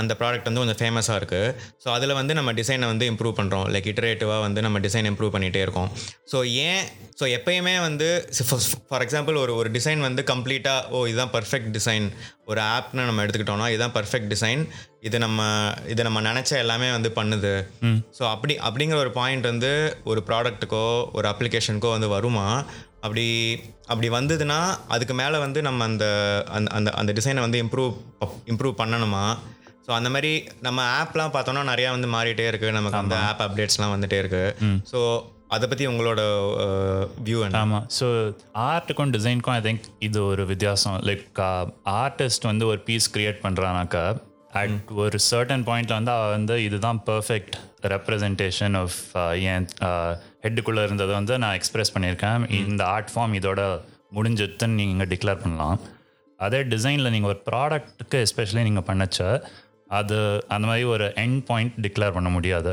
[0.00, 1.52] அந்த ப்ராடக்ட் வந்து கொஞ்சம் ஃபேமஸாக இருக்குது
[1.84, 5.62] ஸோ அதில் வந்து நம்ம டிசைனை வந்து இம்ப்ரூவ் பண்ணுறோம் லைக் இட்டரேட்டிவாக வந்து நம்ம டிசைன் இம்ப்ரூவ் பண்ணிகிட்டே
[5.66, 5.90] இருக்கோம்.
[6.32, 6.82] ஸோ ஏன்
[7.20, 8.08] ஸோ எப்பயுமே வந்து
[8.90, 12.06] ஃபார் எக்ஸாம்பிள் ஒரு ஒரு டிசைன் வந்து கம்ப்ளீட்டாக ஓ இதுதான் பர்ஃபெக்ட் டிசைன்
[12.52, 14.62] ஒரு ஆப்னு நம்ம எடுத்துக்கிட்டோம்னா இதுதான் பர்ஃபெக்ட் டிசைன்
[15.08, 15.40] இது நம்ம
[15.92, 17.52] இது நம்ம நினச்ச எல்லாமே வந்து பண்ணுது.
[18.18, 19.72] ஸோ அப்படி அப்படிங்கிற ஒரு பாயிண்ட் வந்து
[20.10, 20.86] ஒரு ப்ராடக்ட்டுக்கோ
[21.18, 22.46] ஒரு அப்ளிகேஷனுக்கோ வந்து வருமா?
[23.00, 23.24] அப்படி
[23.86, 26.06] அப்படி வந்ததுன்னா அதுக்கு மேலே வந்து நம்ம அந்த
[26.50, 27.94] அந்த அந்த அந்த டிசைனை வந்து இம்ப்ரூவ்
[28.46, 29.24] இம்ப்ரூவ் பண்ணணுமா?
[29.86, 34.18] ஸோ அந்த மாதிரி நம்ம ஆப்லாம் பார்த்தோம்னா நிறையா வந்து மாறிட்டே இருக்குது நமக்கு அந்த ஆப் அப்டேட்ஸ்லாம் வந்துட்டே
[34.22, 34.54] இருக்குது
[34.92, 35.00] ஸோ
[35.48, 36.20] அதை பற்றி உங்களோட
[37.24, 38.06] வியூ ஆமாம் ஸோ
[38.68, 40.98] ஆர்ட்டுக்கும் டிசைனுக்கும் ஐ திங்க் இது ஒரு வித்தியாசம்.
[41.08, 41.40] லைக்
[42.02, 44.04] ஆர்டிஸ்ட் வந்து ஒரு பீஸ் கிரியேட் பண்ணுறானாக்கா
[44.52, 48.98] அட் ஒரு சர்டன் பாயிண்ட்ல வந்து அவ வந்து இதுதான் பர்ஃபெக்ட் ரெப்ரசன்டேஷன் ஆஃப்
[49.52, 49.66] என்
[50.44, 52.42] ஹெட்டுக்குள்ளே இருந்ததை வந்து நான் எக்ஸ்பிரஸ் பண்ணியிருக்கேன்.
[52.72, 53.60] இந்த ஆர்ட் ஃபார்ம் இதோட
[54.16, 55.78] முடிஞ்சதுன்னு நீங்கள் டிக்ளேர் பண்ணலாம்.
[56.46, 59.20] அதே டிசைனில் நீங்கள் ஒரு ப்ராடக்ட்டுக்கு எஸ்பெஷலி நீங்கள் பண்ணச்ச
[59.98, 60.16] அது
[60.54, 62.72] அந்த மாதிரி ஒரு எண்ட் பாயிண்ட் டிக்ளேர் பண்ண முடியாது.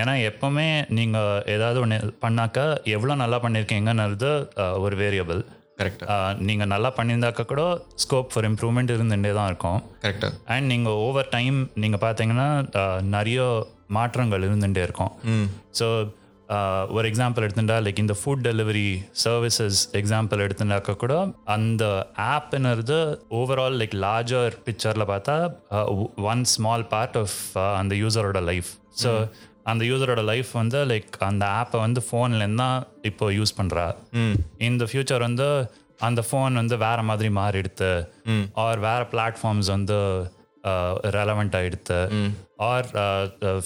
[0.00, 0.66] ஏன்னா எப்போவுமே
[0.98, 2.64] நீங்கள் ஏதாவது ஒன்று பண்ணாக்கா
[2.96, 4.30] எவ்வளோ நல்லா பண்ணியிருக்கீங்கன்றது
[4.84, 5.40] ஒரு வேரியபிள்
[5.80, 6.02] கரெக்ட்
[6.48, 7.64] நீங்கள் நல்லா பண்ணியிருந்தாக்க கூட
[8.04, 9.80] ஸ்கோப் ஃபார் இம்ப்ரூவ்மெண்ட் இருந்துகிட்டே தான் இருக்கும்.
[10.04, 12.48] கரெக்டாக அண்ட் நீங்கள் ஓவர் டைம் நீங்கள் பார்த்தீங்கன்னா
[13.16, 13.40] நிறைய
[13.98, 15.12] மாற்றங்கள் இருந்துகிட்டே இருக்கும்.
[15.80, 15.86] ஸோ
[16.90, 21.14] ஒரு எக்ஸாம்பிள் எடுத்துட்டா லைக் இந்த ஃபுட் டெலிவரி சர்வீசஸ் எக்ஸாம்பிள் எடுத்துட்டாக்க கூட
[21.44, 21.84] அந்த
[22.16, 22.98] ஆப்னுறது
[23.30, 25.36] ஓவரால் லைக் லார்ஜர் பிக்சரில் பார்த்தா
[26.22, 28.70] ஒன் ஸ்மால் பார்ட் ஆஃப் அந்த யூசரோட லைஃப்
[29.02, 29.28] ஸோ
[29.64, 33.86] அந்த யூசரோட லைஃப் வந்து லைக் அந்த ஆப்பை வந்து ஃபோன்லேருந்து தான் இப்போ யூஸ் பண்ணுறா
[34.58, 35.48] இந்த ஃபியூச்சர் வந்து
[36.00, 37.92] அந்த ஃபோன் வந்து வேற மாதிரி மாறிடுத்து.
[38.54, 39.98] ஆர் வேற பிளாட்ஃபார்ம்ஸ் வந்து
[41.16, 41.98] ரெலவெண்ட் ஆயிடுத்து.
[42.68, 42.88] ஆர்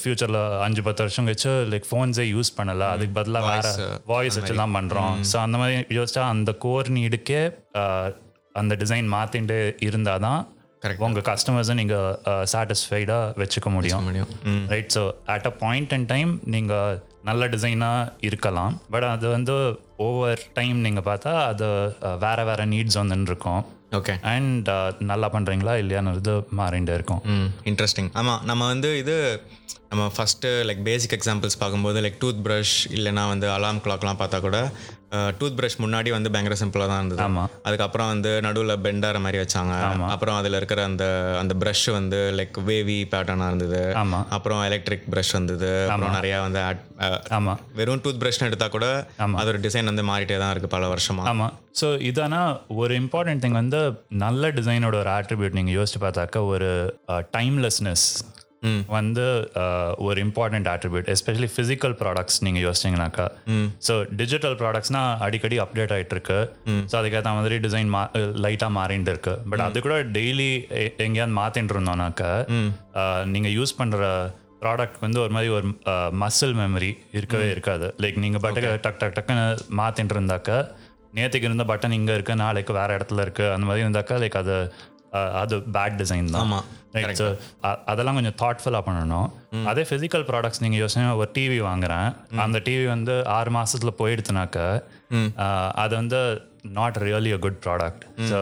[0.01, 2.87] ஃபியூச்சரில் அஞ்சு பத்து வருஷம் கழிச்சு லைக் ஃபோன்ஸே யூஸ் பண்ணல.
[2.95, 3.69] அதுக்கு பதிலாக வேற
[4.13, 7.43] வாய்ஸ் வச்சு தான் பண்ணுறோம் ஸோ அந்த மாதிரி யோசிச்சா அந்த கோர் நீடுக்கே
[8.63, 10.43] அந்த டிசைன் மாற்றிட்டு இருந்தால் தான்.
[11.07, 14.07] உங்கள் கஸ்டமர்ஸை நீங்கள் சாட்டிஸ்ஃபைடாக வச்சுக்க முடியும்.
[14.73, 15.03] Right so
[15.35, 18.75] at a point and time நீங்கள் நல்ல டிசைனாக இருக்கலாம்.
[18.93, 19.55] பட் அது வந்து
[20.07, 21.69] ஓவர் டைம் நீங்கள் பார்த்தா அது
[22.25, 24.69] வேற வேற நீட்ஸ் வந்துன்னு இருக்கும் ஓகே அண்ட்
[24.99, 26.11] நல்லா பண்ணுறீங்களா இல்லையான்னு
[26.57, 27.21] மாறிண்டே இருக்கும்.
[27.25, 29.17] ம் இன்ட்ரெஸ்டிங் ஆமாம் நம்ம வந்து இது
[29.89, 34.59] நம்ம ஃபஸ்ட்டு லைக் பேசிக் எக்ஸாம்பிள்ஸ் பார்க்கும்போது லைக் டூத் ப்ரஷ் இல்லைனா வந்து அலாம் கிளாக்லாம் பார்த்தா கூட
[35.39, 37.23] டூத் ப்ரஷ் முன்னாடி வந்து பயங்கர சிம்பிளாக தான் இருந்தது.
[37.25, 37.45] ஆமா.
[37.69, 39.75] அதுக்கப்புறம் வந்து நடுவில் பெண்டார மாதிரி வச்சாங்க.
[40.15, 41.05] அப்புறம் அதில் இருக்கிற அந்த
[41.43, 43.83] அந்த ப்ரஷ் வந்து லைக் வேவி பேட்டர்னாக இருந்தது.
[44.03, 44.21] ஆமா.
[44.37, 45.73] அப்புறம் எலக்ட்ரிக் ப்ரஷ் வந்தது.
[45.89, 46.61] அப்புறம் நிறையா வந்து
[47.39, 48.87] ஆமாம் வெறும் டூத் ப்ரஷ்னு எடுத்தால் கூட
[49.41, 51.25] அதோட டிசைன் வந்து மாறிட்டே தான் இருக்குது பல வருஷமா.
[51.33, 52.41] ஆமாம் ஸோ இதானா
[52.83, 53.81] ஒரு இம்பார்ட்டன்ட் திங் வந்து
[54.25, 56.71] நல்ல டிசைனோட ஒரு ஆட்ரிபியூட் நீங்கள் யோசிச்சு பார்த்தாக்க ஒரு
[57.37, 58.07] டைம்லெஸ்னஸ்
[58.95, 59.25] வந்து
[60.07, 63.27] ஒரு important attribute especially physical products நீங்கள் யோசிச்சிங்கனாக்கா.
[63.87, 66.39] ஸோ டிஜிட்டல் ப்ராடக்ட்ஸ்னா அடிக்கடி அப்டேட் ஆகிட்டு இருக்கு
[66.91, 68.03] ஸோ அதுக்கேற்ற மாதிரி டிசைன் மா
[68.45, 70.51] லைட்டாக மாறிட்டு இருக்கு பட் அது கூட டெய்லி
[71.07, 72.31] எங்கேயாவது மாற்றிட்டு இருந்தோம்னாக்கா
[73.35, 74.05] நீங்கள் யூஸ் பண்ணுற
[74.63, 75.69] ப்ராடக்ட் வந்து ஒரு மாதிரி ஒரு
[76.23, 77.87] மசில் மெமரி இருக்கவே இருக்காது.
[78.03, 79.47] லைக் நீங்கள் பாட்டுக்கு டக் டக் டக்குன்னு
[79.81, 80.59] மாற்றிட்டு இருந்தாக்கா
[81.17, 84.55] நேற்றுக்கு இருந்த பட்டன் இங்கே இருக்கு நாளைக்கு வேற இடத்துல இருக்கு அந்த மாதிரி இருந்தாக்கா லைக் அது
[85.41, 86.43] அது பேட் டிசைன் தான்.
[86.97, 87.23] ரைட்
[87.93, 89.29] அதெல்லாம் கொஞ்சம் தாட்ஃபுல்லாக பண்ணணும்.
[89.71, 92.09] அதே ஃபிசிக்கல் ப்ராடக்ட்ஸ் நீங்கள் யோசனை ஒரு டிவி வாங்குறேன்.
[92.45, 94.59] அந்த டிவி வந்து ஆறு மாசத்துல போயிடுத்துனாக்க
[95.85, 96.21] அது வந்து
[96.79, 98.39] not really a good product so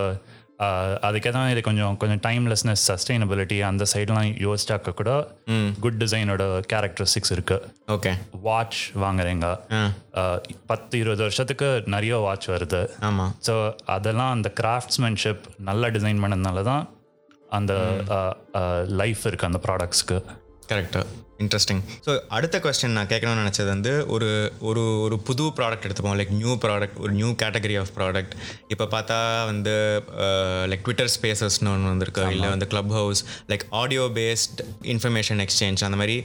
[1.07, 5.11] அதுக்கேற்ற மாதிரி கொஞ்சம் கொஞ்சம் டைம்லெஸ்னஸ் சஸ்டைனபிலிட்டி அந்த சைட்லாம் யோசிச்சாக்க கூட
[5.85, 6.43] குட் டிசைனோட
[6.73, 7.57] கேரக்டரிஸ்டிக்ஸ் இருக்கு.
[7.95, 8.13] ஓகே
[8.49, 9.47] வாட்ச் வாங்குறீங்க.
[10.73, 12.83] பத்து இருபது வருஷத்துக்கு நிறைய வாட்ச் வருது.
[13.09, 13.57] ஆமாம் ஸோ
[13.97, 16.85] அதெல்லாம் அந்த கிராஃப்ட்ஸ்மேன்ஷிப் நல்லா டிசைன் பண்ணதுனால தான்
[17.59, 17.73] அந்த
[19.03, 20.19] லைஃப் இருக்கு அந்த ப்ராடக்ட்ஸ்க்கு
[20.73, 21.03] கரெக்டு
[21.45, 24.29] இன்ட்ரெஸ்டிங் ஸோ அடுத்த கொஸ்டின் நான் கேட்கணும்னு நினச்சது வந்து ஒரு
[24.71, 26.17] ஒரு ஒரு புது ப்ராடக்ட் எடுத்துப்போம்.
[26.21, 28.35] லைக் நியூ ப்ராடக்ட் ஒரு நியூ கேட்டகரி ஆஃப் ப்ராடக்ட்
[28.75, 29.19] இப்போ பார்த்தா
[29.51, 29.75] வந்து
[30.73, 32.25] லைக் ட்விட்டர் ஸ்பேசஸ்னு ஒன்று வந்திருக்கு.
[32.37, 33.23] இல்லை வந்து Clubhouse
[33.53, 34.63] like audio based
[34.95, 36.17] information exchange அந்த மாதிரி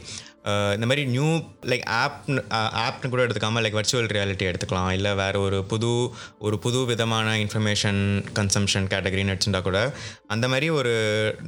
[0.76, 1.28] இந்த மாதிரி நியூ
[1.70, 2.18] லைக் ஆப்
[2.82, 4.90] ஆப்னு கூட எடுத்துக்காமல் லைக் வர்ச்சுவல் ரியாலிட்டி எடுத்துக்கலாம்.
[4.96, 5.90] இல்லை வேறு ஒரு புது
[6.46, 8.00] ஒரு புது விதமான இன்ஃபர்மேஷன்
[8.38, 9.80] கன்சம்ஷன் கேட்டகரின்னு எடுத்துட்டா கூட
[10.34, 10.94] அந்த மாதிரி ஒரு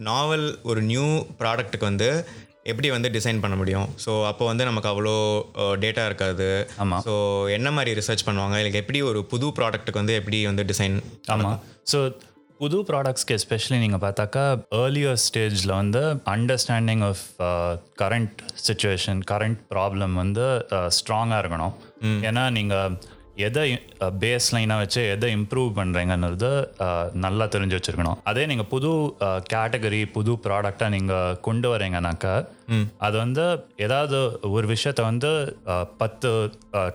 [0.09, 1.07] நாவல் ஒரு நியூ
[1.43, 2.11] ப்ராடக்ட்டுக்கு வந்து
[2.73, 3.89] எப்படி வந்து டிசைன் பண்ண முடியும்?
[4.05, 5.17] ஸோ அப்போ வந்து நமக்கு அவ்வளோ
[5.85, 6.49] டேட்டா இருக்காது.
[6.85, 6.99] ஆமா.
[7.07, 7.15] ஸோ
[7.57, 8.57] என்ன மாதிரி ரிசர்ச் பண்ணுவாங்க?
[8.63, 10.97] இல்லை எப்படி ஒரு புது ப்ராடக்ட்டுக்கு வந்து எப்படி வந்து டிசைன்
[11.35, 11.61] ஆமாம்
[11.93, 12.01] ஸோ
[12.61, 14.45] புது ப்ராடக்ட்ஸ்க்கு எஸ்பெஷலி நீங்கள் பார்த்தாக்கா
[14.79, 16.01] ஏர்லியர் ஸ்டேஜில் வந்து
[16.33, 17.23] understanding of
[18.03, 20.47] current situation current problem வந்து
[20.97, 21.75] ஸ்ட்ராங்காக இருக்கணும்.
[22.29, 22.97] ஏன்னா நீங்கள்
[23.39, 23.65] எதை
[24.21, 26.51] பேஸ் லைனாக வச்சு எதை இம்ப்ரூவ் பண்ணுறீங்கன்றது
[27.21, 28.19] நல்லா தெரிஞ்சு வச்சுருக்கணும்.
[28.25, 28.91] அதே நீங்கள் புது
[29.53, 32.35] கேட்டகரி புது ப்ராடக்டாக நீங்கள் கொண்டு வரீங்கனாக்கா
[33.01, 33.45] அது வந்து
[33.85, 34.19] ஏதாவது
[34.53, 35.31] ஒரு விஷயத்த வந்து
[35.99, 36.31] பத்து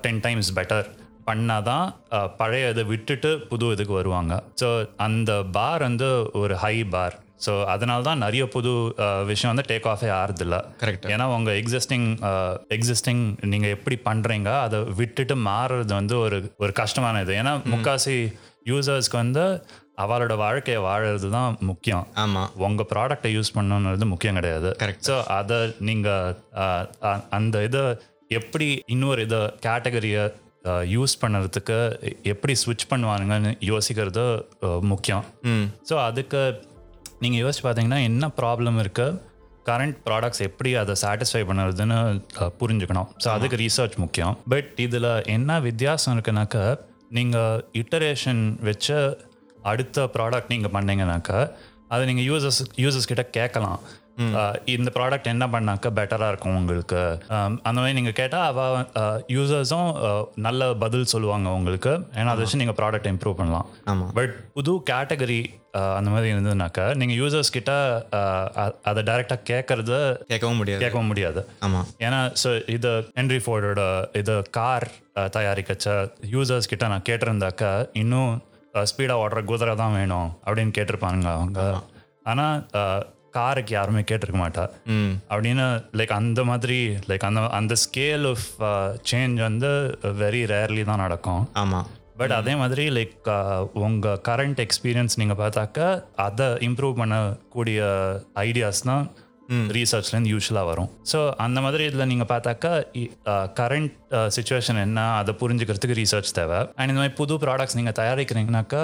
[0.04, 0.90] டென் டைம்ஸ் பெட்டர்
[1.28, 4.34] பண்ணாதான் அஹ், பழைய இதை விட்டுட்டு புது இதுக்கு வருவாங்க.
[4.62, 4.70] ஸோ
[5.02, 8.72] அந்த பார் வந்து ஒரு ஹை பார் ஸோ அதனால தான் நிறைய புது
[9.32, 10.58] விஷயம் வந்து டேக் ஆஃபே ஆறுதில்ல.
[10.82, 11.06] Correct.
[11.14, 12.08] ஏன்னா உங்கள் எக்ஸிஸ்டிங்
[12.78, 18.16] எக்ஸிஸ்டிங் நீங்கள் எப்படி பண்ணுறீங்க அதை விட்டுட்டு மாறுறது வந்து ஒரு ஒரு கஷ்டமான இது ஏன்னா முக்காசி
[18.72, 19.46] யூசர்ஸ்க்கு வந்து
[20.04, 22.06] அவளோட வாழ்க்கையை வாழறது தான் முக்கியம்.
[22.22, 24.70] ஆமாம் உங்கள் ப்ராடக்டை யூஸ் பண்ணணுன்றது முக்கியம் கிடையாது.
[24.84, 25.02] Correct.
[25.10, 27.84] ஸோ அதை நீங்கள் அந்த இதை
[28.40, 30.24] எப்படி இன்னொரு இதை கேட்டகரியை
[30.96, 31.78] யூஸ் பண்ணுறதுக்கு
[32.32, 34.24] எப்படி ஸ்விட்ச் பண்ணுவானுங்கன்னு யோசிக்கிறது
[34.92, 35.26] முக்கியம்.
[35.90, 36.42] ஸோ அதுக்கு
[37.24, 39.08] நீங்கள் யோசிச்சு பார்த்தீங்கன்னா என்ன ப்ராப்ளம் இருக்கு?
[39.70, 41.98] கரண்ட் ப்ராடக்ட்ஸ் எப்படி அதை சாட்டிஸ்ஃபை பண்ணுறதுன்னு
[42.62, 43.10] புரிஞ்சுக்கணும்.
[43.24, 44.34] ஸோ அதுக்கு ரீசர்ச் முக்கியம்.
[44.54, 46.64] பட் இதில் என்ன வித்தியாசம் இருக்குனாக்கா
[47.18, 48.98] நீங்கள் இட்டரேஷன் வச்ச
[49.72, 51.40] அடுத்த ப்ராடக்ட் நீங்கள் பண்ணீங்கனாக்கா
[51.94, 53.80] அதை நீங்கள் யூசர்ஸ் யூசர்ஸ் கிட்ட கேட்கலாம்.
[54.76, 57.02] இந்த ப்ராடக்ட் என்ன பண்ணாக்க பெட்டராக இருக்கும் உங்களுக்கு?
[57.68, 58.62] அந்த மாதிரி நீங்கள் கேட்டால் அவ
[59.36, 59.90] யூசர்ஸும்
[60.48, 61.94] நல்ல பதில் சொல்லுவாங்க உங்களுக்கு.
[62.20, 63.68] ஏன்னா அதை வச்சு நீங்கள் ப்ராடக்ட் இம்ப்ரூவ் பண்ணலாம்.
[64.20, 65.42] பட் புது கேட்டகரி
[65.98, 67.72] அந்த மாதிரி இருந்ததுனாக்கா நீங்கள் யூசர்ஸ் கிட்ட
[68.90, 69.98] அதை டைரெக்டாக கேட்கறது
[70.32, 70.82] கேட்கவும் முடியாது.
[70.84, 71.42] கேட்கவும் முடியாது.
[71.68, 71.82] ஆமா.
[72.06, 73.82] ஏன்னா ஸோ இது ஹென்ரி ஃபோர்டோட
[74.22, 74.88] இது கார்
[75.38, 75.96] தயாரிக்கச்ச
[76.36, 77.72] யூசர்ஸ் கிட்ட நான் கேட்டிருந்தாக்கா
[78.04, 78.32] இன்னும்
[78.92, 81.66] ஸ்பீடாக ஓடுற குதிரை தான் வேணும் அப்படின்னு கேட்டிருப்பாங்க அவங்க.
[82.32, 82.56] ஆனால்
[83.38, 84.66] காருக்கு யாருமே கேட்டிருக்க மாட்டா.
[85.34, 85.66] அப்படின்னு
[86.00, 88.48] லைக் அந்த மாதிரி லைக் அந்த அந்த ஸ்கேல் ஆஃப்
[89.12, 89.72] சேஞ்ச் வந்து
[90.24, 91.44] வெரி ரேர்லி தான் நடக்கும்.
[91.64, 91.82] ஆமா.
[92.22, 93.30] பட் அதே மாதிரி லைக்
[93.86, 95.88] உங்கள் கரண்ட் எக்ஸ்பீரியன்ஸ் நீங்கள் பார்த்தாக்கா
[96.28, 97.80] அதை இம்ப்ரூவ் பண்ணக்கூடிய
[98.48, 99.06] ஐடியாஸ் தான்
[99.78, 100.92] ரீசர்ச்லேருந்து யூஸ்வலாக வரும்.
[101.12, 102.72] ஸோ அந்த மாதிரி இதில் நீங்கள் பார்த்தாக்கா
[103.60, 103.92] கரண்ட்
[104.36, 106.60] சுச்சுவேஷன் என்ன அதை புரிஞ்சுக்கிறதுக்கு ரீசர்ச் தேவை.
[106.78, 108.84] அண்ட் இந்த மாதிரி புது ப்ராடக்ட்ஸ் நீங்கள் தயாரிக்கிறீங்கனாக்கா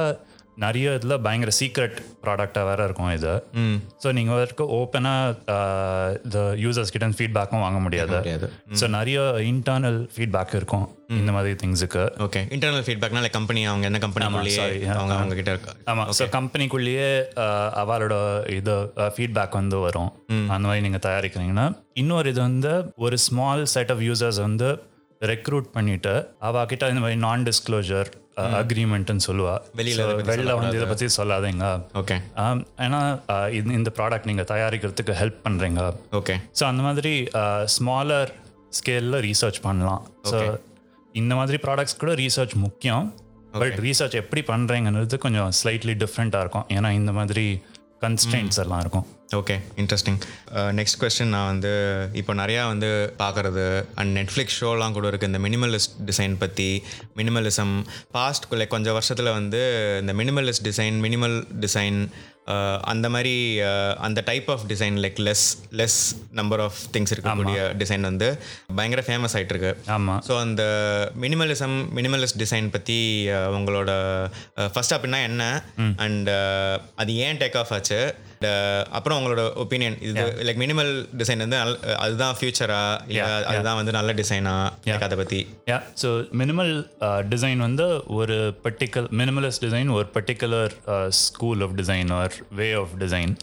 [0.64, 3.34] நிறைய இதில் பயங்கர சீக்ரெட் ப்ராடக்டாக வேற இருக்கும் இது.
[4.04, 5.54] ஸோ நீங்கள் வரைக்கும் ஓப்பனாக
[6.26, 8.18] இந்த யூசர்ஸ் கிட்ட ஃபீட்பேக்கும் வாங்க முடியாது.
[8.82, 9.20] ஸோ நிறைய
[9.52, 10.88] இன்டர்னல் ஃபீட்பேக் இருக்கும்
[11.20, 14.02] இந்த மாதிரி திங்ஸுக்கு ஓகே இன்டர்னல் ஃபீட்பேக்னா லைக் கம்பெனி அவங்க என்ன
[14.58, 14.82] sorry.
[14.98, 15.74] அவங்க அவங்க கிட்ட இருக்கா?
[15.94, 17.10] ஆமாம் ஸோ கம்பெனிக்குள்ளேயே
[17.84, 18.16] அவளோட
[18.60, 18.76] இது
[19.16, 20.12] ஃபீட்பேக் வந்து வரும்.
[20.56, 21.68] அந்த மாதிரி நீங்கள் தயாரிக்கிறீங்கன்னா
[22.04, 22.74] இன்னொரு இது வந்து
[23.06, 24.70] ஒரு ஸ்மால் செட் ஆஃப் யூசர்ஸ் வந்து
[25.22, 26.12] ரெக்ரூட் பண்ணிட்டு
[26.48, 28.10] அவகிட்ட இந்த மாதிரி நான் டிஸ்க்ளோஜர்
[28.44, 29.58] அக்ரிமெண்ட்னு சொல்லுவா.
[29.76, 31.84] வெளியில இதை பத்தி வெளில வந்து இதை பற்றி சொல்லாதீங்க.
[31.94, 32.22] ஓகே.
[32.78, 36.42] ஏன்னா uh, இந்த- ப்ராடக்ட் நீங்கள் தயாரிக்கிறதுக்கு ஹெல்ப் பண்ணுறீங்க ஓகே.
[36.60, 37.28] ஸோ அந்த மாதிரி
[37.80, 38.28] ஸ்மாலர்
[38.70, 40.08] ஸ்கேலில் ரீசர்ச் பண்ணலாம்.
[40.24, 40.60] ஸோ
[41.14, 43.14] இந்த மாதிரி ப்ராடக்ட்ஸ் கூட ரீசர்ச் முக்கியம்.
[43.52, 46.66] பட் ரீசர்ச் எப்படி பண்ணுறீங்கன்றது கொஞ்சம் ஸ்லைட்லி டிஃப்ரெண்ட்டாக இருக்கும்.
[46.68, 47.64] ஏன்னா இந்த மாதிரி
[48.02, 49.08] கன்ஸ்டன்ட்ஸ் எல்லாம் இருக்கும்.
[49.30, 50.18] ஓகே இன்ட்ரெஸ்டிங்
[50.72, 51.72] நெக்ஸ்ட் கொஸ்டின் நான் வந்து
[52.14, 52.88] இப்போ நிறையா வந்து
[53.20, 53.66] பார்க்குறது
[53.96, 56.70] அண்ட் நெட்ஃப்ளிக்ஸ் ஷோலாம் கூட இருக்குது இந்த மினிமலிஸ்ட் டிசைன் பற்றி
[57.16, 57.74] மினிமலிசம்
[58.12, 59.62] பாஸ்ட் லைக் கொஞ்சம் வருஷத்தில் வந்து
[60.00, 62.00] இந்த மினிமலிஸ்ட் டிசைன் மினிமல் டிசைன்
[62.84, 65.98] அந்த மாதிரி uh, அந்த type of design like less less
[66.32, 68.28] number of things இருக்கக்கூடிய டிசைன் வந்து
[68.76, 70.64] பயங்கர ஃபேமஸ் ஆயிட்டு இருக்கு ஆமாம் ஸோ அந்த
[71.20, 72.98] மினிமலிசம் மினிமலிஸ்ட் டிசைன் பற்றி
[73.58, 73.92] உங்களோட
[74.74, 75.44] ஃபர்ஸ்ட் அப்படின்னா என்ன?
[75.98, 76.32] அண்ட்
[76.96, 78.02] அது ஏன் டேக் ஆஃப் ஆச்சு?
[78.90, 81.58] அப்புறம் உங்களோட ஒப்பீனியன் இது லைக் மினிமல் டிசைன் வந்து
[81.96, 84.56] அதுதான் ஃபியூச்சரா இல்லை அதுதான் வந்து நல்ல டிசைனா
[85.00, 86.74] அதை பற்றி யா ஸோ மினிமல்
[87.30, 90.76] டிசைன் வந்து ஒரு பர்டிகுலர் மினிமலிஸ்ட் டிசைன் ஒரு particular
[91.24, 93.34] school of design or way of design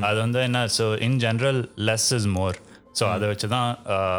[0.00, 2.56] அது வந்து என்ன so in general less is more
[3.00, 3.70] so அதை வச்சு தான்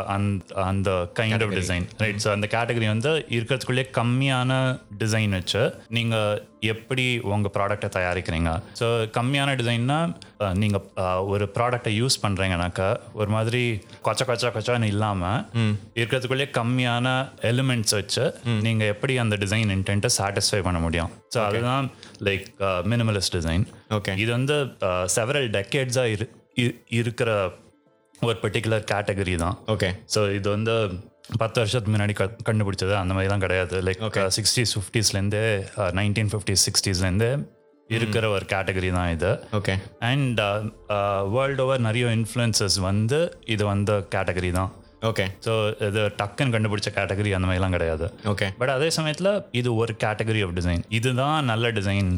[0.07, 4.51] அந்த அந்த kind of design right so அந்த கேட்டகரி வந்து இருக்கிறதுக்குள்ளே கம்மியான
[4.97, 8.51] டிசைன் வச்சு நீங்கள் எப்படி உங்கள் ப்ராடக்டை தயாரிக்கிறீங்க?
[8.79, 9.97] ஸோ கம்மியான டிசைன்னா
[10.53, 10.83] நீங்கள்
[11.25, 13.61] ஒரு ப்ராடக்டை யூஸ் பண்ணுறீங்கனாக்கா ஒரு மாதிரி
[14.03, 15.43] கொச்ச கொச்ச கொச்சான்னு இல்லாமல்
[15.95, 17.07] இருக்கிறதுக்குள்ளே கம்மியான
[17.41, 18.25] எலிமெண்ட்ஸ் வச்சு
[18.61, 21.11] நீங்கள் எப்படி அந்த டிசைன் இன்டென்ட்டை சாட்டிஸ்ஃபை பண்ண முடியும்?
[21.35, 21.87] ஸோ அதுதான்
[22.21, 22.47] லைக்
[22.85, 24.57] மினிமலிஸ்ட் டிசைன் ஓகே இது வந்து
[25.15, 26.27] செவரல் டெக்கேட்ஸாக இரு
[26.89, 27.29] இருக்கிற
[28.29, 29.57] ஒரு பர்டிகுலர் கேட்டகரி தான்.
[29.73, 30.75] ஓகே ஸோ இது வந்து
[31.41, 32.13] பத்து வருஷத்துக்கு முன்னாடி
[32.49, 32.93] கண்டுபிடிச்சது.
[33.01, 33.75] அந்த மாதிரிலாம் கிடையாது.
[33.87, 34.01] லைக்
[34.37, 35.43] சிக்ஸ்டீஸ் ஃபிஃப்டிஸ்லேருந்தே
[35.99, 37.31] நைன்டீன் ஃபிஃப்டிஸ் சிக்ஸ்டீஸ்லேருந்தே
[37.89, 39.31] இருக்கிற ஒரு கேட்டகரி தான் இது.
[39.59, 39.73] ஓகே
[40.09, 40.39] அண்ட்
[41.35, 43.19] வேர்ல்டு ஓவர் நிறைய இன்ஃப்ளூயன்சஸ் வந்து
[43.55, 44.71] இது வந்த கேட்டகரி தான்.
[45.09, 45.53] ஓகே ஸோ
[45.87, 48.05] இது டக்குன்னு கண்டுபிடிச்ச கேட்டகரி அந்த மாதிரிலாம் கிடையாது.
[48.31, 52.11] ஓகே பட் அதே சமயத்தில் இது ஒரு கேட்டகரி ஆஃப் டிசைன் இதுதான் நல்ல டிசைன்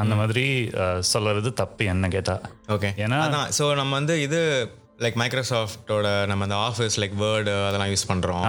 [0.00, 0.44] அந்த மாதிரி
[0.82, 2.34] uh, சொல்றது தப்பு என்ன கேட்டா.
[2.74, 3.18] ஓகே ஏன்னா
[3.56, 4.40] ஸோ நம்ம வந்து இது
[5.00, 8.42] லைக் மைக்ரோசாஃப்டோட நம்ம அந்த ஆஃபீஸ் லைக் வேர்டு அதெல்லாம் யூஸ் பண்ணுறோம்.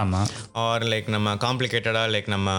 [0.52, 2.50] ஆர் லைக் நம்ம காம்ப்ளிகேட்டடாக லைக் நம்ம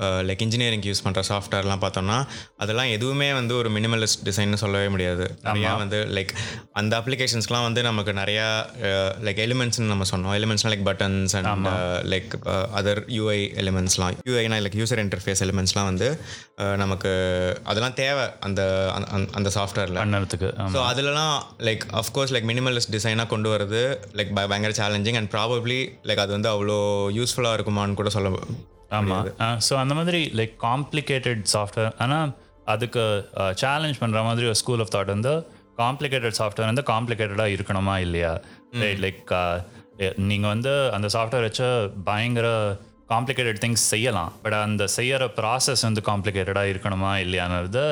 [0.00, 5.38] லைக் இன்ஜினியரிங் யூஸ் பண்ணுற சாஃப்ட்வேர்லாம் பார்த்தோம்னா அதெல்லாம் எதுவுமே வந்து ஒரு மினிமலிஸ்ட் டிசைன் சொல்லவே முடியாது.
[5.44, 6.28] நிறையா வந்து லைக்
[6.72, 8.48] அந்த அப்ளிகேஷன்ஸ்லாம் வந்து நமக்கு நிறையா
[9.22, 10.38] லைக் எலிமெண்ட்ஸ்னு நம்ம சொன்னோம்.
[10.38, 11.66] எலிமெண்ட்ஸ்லாம் like buttons and
[12.02, 12.30] like
[12.76, 16.20] other UI எலிமெண்ட்ஸ்லாம் யூஐனா லைக் யூசர் இன்டர்ஃபேஸ் எலிமெண்ட்ஸ்லாம் வந்து
[16.76, 17.10] நமக்கு
[17.64, 20.48] அதெல்லாம் தேவை அந்த அந்த- சாஃப்ட்வேரில் பண்ணறதுக்கு.
[20.72, 23.80] ஸோ அதுலலாம் like of course like minimalist டிசைனாக கொண்டு வரது
[24.16, 25.78] லைக் பயங்கர சேலஞ்சிங் அண்ட் ப்ராபப்ளி
[26.08, 26.76] லைக் அது வந்து அவ்வளோ
[27.18, 28.28] யூஸ்ஃபுல்லாக இருக்குமான்னு கூட சொல்ல
[28.90, 29.26] ஆமாம்
[29.66, 32.30] ஸோ அந்த மாதிரி லைக் காம்ப்ளிகேட்டட் சாஃப்ட்வேர் ஆனால்
[32.66, 33.02] அதுக்கு
[33.62, 35.32] சேலஞ்ச் பண்ணுற மாதிரி ஒரு ஸ்கூல் ஆஃப் தாட் வந்து
[35.82, 38.32] காம்ப்ளிகேட்டட் சாஃப்ட்வேர் வந்து காம்ப்ளிகேட்டடாக இருக்கணுமா இல்லையா?
[39.04, 39.30] லைக்
[40.30, 41.68] நீங்கள் வந்து அந்த சாஃப்ட்வேர் வச்சு
[42.04, 42.48] பயங்கர
[43.12, 44.32] காம்ப்ளிகேட்டட் திங்ஸ் செய்யலாம்.
[44.42, 47.84] பட் அந்த செய்யற ப்ராசஸ் வந்து காம்ப்ளிகேட்டடாக இருக்கணுமா இல்லையானது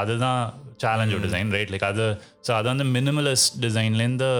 [0.00, 0.42] அதுதான்
[0.84, 2.06] சேலஞ்ச் டிசைன் ரைட் லைக் அது
[2.46, 4.30] ஸோ அது வந்து மினிமலிஸ்ட் டிசைன்லேருந்து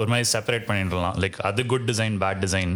[0.00, 1.16] ஒரு மாதிரி செப்பரேட் பண்ணிடலாம்.
[1.22, 2.72] லைக் அது குட் டிசைன் பேட் டிசைன்.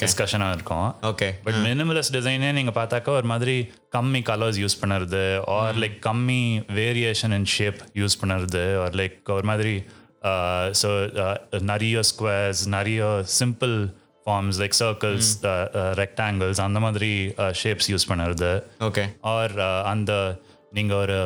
[0.00, 0.88] டிஸ்கஷனாக இருக்கும்.
[1.10, 3.54] ஓகே பட் மினிமலிஸ்ட் டிசைனே நீங்கள் பார்த்தாக்கா ஒரு மாதிரி
[3.96, 5.22] கம்மி கலர்ஸ் யூஸ் பண்ணுறது
[5.54, 6.42] ஆர் லைக் கம்மி
[6.80, 9.74] வேரியேஷன் இன் ஷேப் யூஸ் பண்ணுறது ஆர் லைக் ஒரு மாதிரி
[10.80, 10.90] ஸோ
[11.72, 13.00] நிறைய ஸ்கொயர்ஸ் நிறைய
[13.38, 13.76] simple
[14.24, 15.30] forms like circles
[16.02, 17.12] rectangles அந்த மாதிரி
[17.62, 18.52] ஷேப்ஸ் யூஸ் பண்ணுறது.
[18.88, 19.04] ஓகே
[19.34, 19.54] ஆர்
[19.92, 20.12] அந்த
[20.78, 21.18] நீங்கள் ஒரு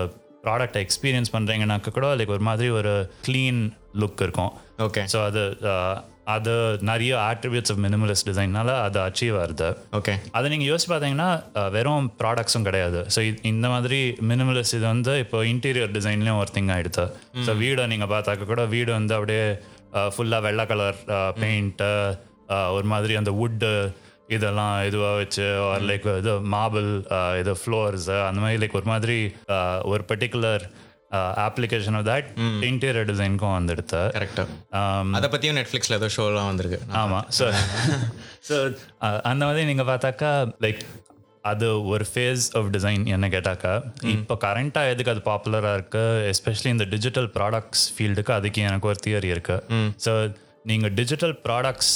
[0.47, 2.93] ப்ராடக்டை எக்ஸ்பீரியன்ஸ் பண்ணுறீங்கனாக்க கூட லைக் ஒரு மாதிரி ஒரு
[3.27, 3.61] க்ளீன்
[4.03, 4.53] லுக் இருக்கும்.
[4.87, 5.43] ஓகே ஸோ அது
[6.35, 6.53] அது
[6.89, 9.69] நிறைய ஆட்ரிபியூட்ஸ் ஆஃப் மினிமலிஸ்ட் டிசைன்னால அது அச்சீவ் ஆகுது.
[9.99, 11.31] ஓகே அதை நீங்கள் யோசிச்சு பார்த்தீங்கன்னா
[11.77, 13.01] வெறும் ப்ராடக்ட்ஸும் கிடையாது.
[13.15, 13.21] ஸோ
[13.53, 13.99] இந்த மாதிரி
[14.33, 17.07] மினிமலிஸ்ட் இது வந்து இப்போ இன்டீரியர் டிசைன்லேயும் ஒரு திங் ஆகிடுது
[17.47, 19.47] ஸோ வீடை நீங்கள் பார்த்தாக்க கூட வீடு வந்து அப்படியே
[20.15, 21.01] ஃபுல்லாக வெள்ளை கலர்
[21.43, 21.91] பெயிண்ட்டு
[22.77, 23.73] ஒரு மாதிரி அந்த வுட்டு
[24.33, 25.47] இதெல்லாம் இதுவாக வச்சு
[25.89, 26.89] லைக் இது மார்பிள்
[27.41, 29.19] இது ஃப்ளோர்ஸ் அந்த மாதிரி லைக் ஒரு மாதிரி
[29.55, 30.65] அஹ், ஒரு particular
[31.45, 32.29] application of that
[32.67, 36.79] interior டிசைனுக்கும் வந்துடுது கரெக்டாக அதை பற்றியும் நெட்ஃப்ளிக்ஸில் ஏதோ ஷோலாம் வந்திருக்கு.
[37.01, 37.47] ஆமாம் ஸோ
[38.49, 38.57] ஸோ
[39.27, 40.31] அந்த மாதிரி நீங்கள் பார்த்தாக்கா
[40.65, 40.83] லைக்
[41.45, 43.73] அது ஒரு ஃபேஸ் ஆஃப் டிசைன் என்ன கேட்டாக்கா
[44.13, 46.03] இப்போ கரண்ட்டாக எதுக்கு அது பாப்புலராக இருக்கு?
[46.31, 49.57] எஸ்பெஷலி இந்த டிஜிட்டல் ப்ராடக்ட்ஸ் ஃபீல்டுக்கு அதுக்கு எனக்கு ஒரு தியரி இருக்கு.
[50.05, 50.13] ஸோ
[50.65, 51.93] நீங்கள் டிஜிட்டல் ப்ராடக்ட்ஸ்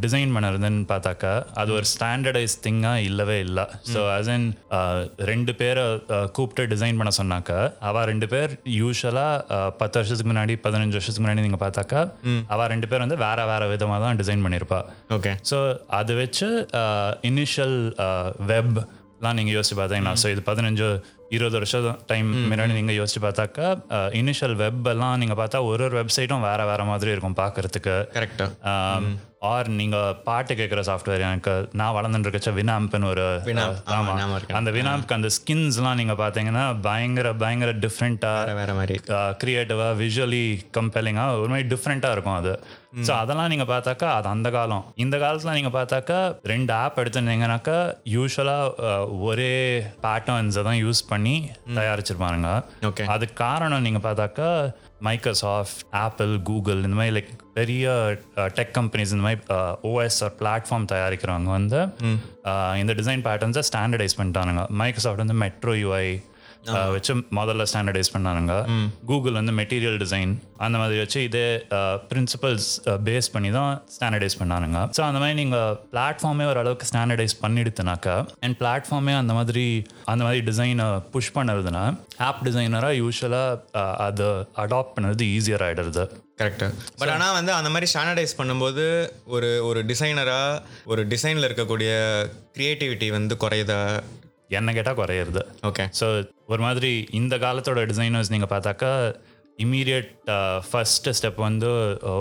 [0.00, 3.64] டிசைன் பண்ணுறதுன்னு பார்த்தாக்கா அது ஒரு ஸ்டாண்டர்டைஸ் திங்காக இல்லவே இல்லை.
[3.92, 4.46] ஸோ அஸ் இன்
[5.30, 5.84] ரெண்டு பேரை
[6.38, 7.58] கூப்பிட்டு டிசைன் பண்ண சொன்னாக்கா
[7.88, 12.02] அவள் ரெண்டு பேர் யூஸ்வலாக பத்து வருஷத்துக்கு முன்னாடி பதினஞ்சு வருஷத்துக்கு முன்னாடி நீங்கள் பார்த்தாக்கா
[12.54, 14.80] அவள் ரெண்டு பேர் வந்து வேற வேற விதமாக தான் டிசைன் பண்ணியிருப்பா
[15.18, 15.34] ஓகே.
[15.50, 15.58] ஸோ
[16.00, 16.48] அது வச்சு
[17.30, 17.78] இனிஷியல்
[18.52, 20.88] வெப்லாம் நீங்கள் யோசிச்சு பார்த்தீங்கன்னா ஸோ இது பதினஞ்சு
[21.34, 23.68] இருபது வருஷம் டைம் முன்னாடி நீங்கள் யோசிச்சு பார்த்தாக்கா
[24.20, 27.96] இனிஷியல் வெப் எல்லாம் நீங்கள் பார்த்தா ஒரு ஒரு வெப்சைட்டும் வேற வேற மாதிரி இருக்கும் பார்க்கறதுக்கு.
[28.16, 29.16] கரெக்டாக
[29.48, 34.36] ஆர் நீங்க பாட்டு கேட்குற சாஃப்ட்வேர் எனக்கு நான் வளர்ந்துட்டு இருக்கச்ச வினாம்ப்னு ஒரு Winamp, ஆமா, ஆமா ஞாபகம்
[34.38, 34.56] இருக்கு.
[34.58, 38.96] அந்த வினாம்ப்க்கு அந்த ஸ்கின்ஸ்லாம் நீங்க பார்த்தீங்கன்னா பயங்கர பயங்கர டிஃப்ரெண்ட்டாக வேறு மாதிரி
[39.42, 40.44] கிரியேட்டிவாக விஷுவலி
[40.78, 42.54] கம்பெலிங்காக ஒரு மாதிரி டிஃப்ரெண்ட்டாக இருக்கும் அது.
[43.06, 44.84] ஸோ அதெல்லாம் நீங்கள் பார்த்தாக்கா அது அந்த காலம்.
[45.04, 46.18] இந்த காலத்தில் நீங்கள் பார்த்தாக்கா
[46.52, 47.78] ரெண்டு ஆப் எடுத்துருந்தீங்கன்னாக்கா
[48.14, 48.92] யூஸ்வலாக
[49.28, 49.54] ஒரே
[50.06, 51.15] பேட்டர்ன்ஸை தான் யூஸ் பண்ணி
[51.78, 52.50] தயாரிச்சிருப்பானுங்க.
[52.88, 53.04] ஓகே.
[53.14, 54.48] அதுக்கு காரணம் நீங்கள் பார்த்தாக்கா
[55.06, 57.86] மைக்ரோசாஃப்ட் ஆப்பிள் கூகுள் இந்த மாதிரி லைக் பெரிய
[58.58, 59.40] டெக் கம்பெனிஸ் இந்த மாதிரி
[59.90, 61.80] ஓஎஸ் ஆர் பிளாட்ஃபார்ம் தயாரிக்கிறவங்க வந்து
[62.82, 64.64] இந்த டிசைன் பேட்டர்ன்ஸை ஸ்டாண்டர்டைஸ் பண்ணிட்டானுங்க.
[64.82, 66.08] மைக்ரோசாஃப்ட் வந்து மெட்ரோ யூஐ
[66.94, 68.54] வச்சு முதல்ல ஸ்டாண்டர்டைஸ் பண்ணானுங்க.
[69.10, 70.32] கூகுள் வந்து மெட்டீரியல் டிசைன்
[70.66, 71.46] அந்த மாதிரி வச்சு இதே
[72.10, 72.68] பிரின்சிபல்ஸ்
[73.08, 74.78] பேஸ் பண்ணி தான் ஸ்டாண்டர்டைஸ் பண்ணானுங்க.
[74.96, 79.66] ஸோ அந்த மாதிரி நீங்கள் பிளாட்ஃபார்மே ஓரளவுக்கு ஸ்டாண்டர்டைஸ் பண்ணிடுத்துனாக்கா அண்ட் பிளாட்ஃபார்மே அந்த மாதிரி
[80.14, 81.84] அந்த மாதிரி டிசைனை புஷ் பண்ணுறதுனா
[82.28, 84.28] ஆப் டிசைனராக யூஸ்வலாக அதை
[84.64, 86.04] அடாப்ட் பண்ணுறது ஈஸியர் ஆகிடுறது
[86.40, 86.66] கரெக்டு
[87.00, 88.84] பட் ஆனால் வந்து அந்த மாதிரி ஸ்டாண்டர்டைஸ் பண்ணும்போது
[89.36, 90.60] ஒரு ஒரு டிசைனராக
[90.92, 91.92] ஒரு டிசைனில் இருக்கக்கூடிய
[92.56, 93.80] க்ரியேட்டிவிட்டி வந்து குறையுதா?
[94.58, 95.42] என்ன கேட்டால் குறையிறது.
[95.70, 96.06] ஓகே ஸோ
[96.52, 98.90] ஒரு மாதிரி இந்த காலத்தோட டிசைனர்ஸ் நீங்கள் பார்த்தாக்கா
[99.64, 100.08] இம்மீடியட்
[100.68, 101.68] ஃபர்ஸ்ட் ஸ்டெப் வந்து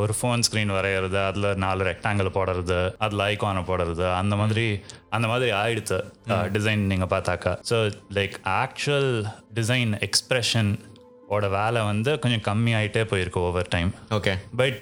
[0.02, 4.66] ஒரு ஃபோன் ஸ்க்ரீன் வரைகிறது அதில் நாலு ரெக்டாங்கிள் போடுறது அதில் ஐகானை போடுறது அந்த மாதிரி
[5.18, 5.98] அந்த மாதிரி ஆயிடுத்து
[6.58, 7.54] டிசைன் நீங்கள் பார்த்தாக்கா.
[7.72, 7.80] So
[8.20, 9.12] like actual
[9.60, 10.72] design expression
[11.36, 14.82] ஓட வேலை வந்து கொஞ்சம் கம்மி ஆகிட்டே போயிருக்கு ஓவர் டைம் ஓகே பட்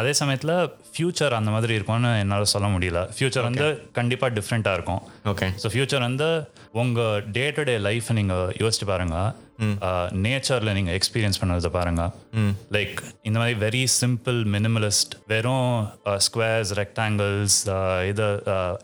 [0.00, 0.52] அதே சமயத்தில்
[0.92, 3.00] ஃப்யூச்சர் அந்த மாதிரி இருக்கும்னு என்னால் சொல்ல முடியல.
[3.16, 3.66] ஃப்யூச்சர் வந்து
[3.98, 5.02] கண்டிப்பாக டிஃப்ரெண்ட்டாக இருக்கும்.
[5.32, 6.28] ஓகே ஸோ ஃப்யூச்சர் வந்து
[6.82, 9.18] உங்கள் டே டு டே லைஃப்பை நீங்கள் யோசிச்சு பாருங்க
[10.24, 12.04] நேச்சரில் நீங்கள் எக்ஸ்பீரியன்ஸ் பண்ணதை பாருங்க.
[12.76, 12.96] லைக்
[13.28, 15.68] இந்த மாதிரி வெரி சிம்பிள் மினிமலிஸ்ட் வெறும்
[16.26, 17.58] ஸ்கொயர்ஸ் ரெக்டாங்கிள்ஸ்
[18.12, 18.26] இது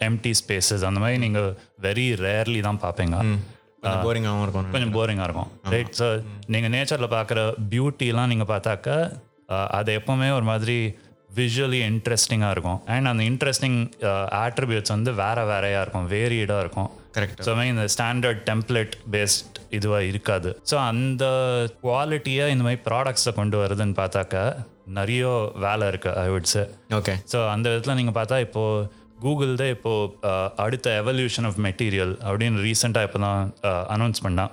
[0.08, 1.48] எம்டி ஸ்பேசஸ் அந்த மாதிரி நீங்கள்
[1.86, 3.16] வெரி ரேர்லி தான் பார்ப்பீங்க.
[3.82, 5.50] கொஞ்சம் போரிங்காகவும் இருக்கும் கொஞ்சம் போரிங்காக இருக்கும்.
[5.74, 6.08] ரைட் ஸோ
[6.54, 7.42] நீங்கள் நேச்சரில் பார்க்குற
[7.74, 8.96] பியூட்டிலாம் நீங்கள் பார்த்தாக்க
[9.78, 10.76] அது எப்போவுமே ஒரு மாதிரி
[11.38, 12.78] விஷுவலி இன்ட்ரெஸ்டிங்காக இருக்கும்.
[12.92, 13.78] அண்ட் அந்த இன்ட்ரெஸ்டிங்
[14.44, 16.90] ஆட்ரிபியூட்ஸ் வந்து வேற வேறையாக இருக்கும் வேரியடாக இருக்கும்.
[17.16, 20.50] கரெக்ட் ஸோ இந்த ஸ்டாண்டர்ட் டெம்ப்ளேட் பேஸ்ட் இதுவாக இருக்காது.
[20.70, 21.24] ஸோ அந்த
[21.84, 24.44] குவாலிட்டியை இந்த மாதிரி ப்ராடக்ட்ஸை கொண்டு வருதுன்னு பார்த்தாக்க
[24.98, 25.24] நிறைய
[25.66, 26.62] வேலை இருக்குது I would say
[26.98, 28.86] okay so அந்த விதத்தில் நீங்கள் பார்த்தா இப்போது
[29.24, 30.30] கூகுள் தான் இப்போது
[30.64, 33.40] அடுத்த எவல்யூஷன் ஆஃப் மெட்டீரியல் அப்படின்னு ரீசெண்டாக இப்போ தான்
[33.94, 34.52] அனௌன்ஸ் பண்ணான்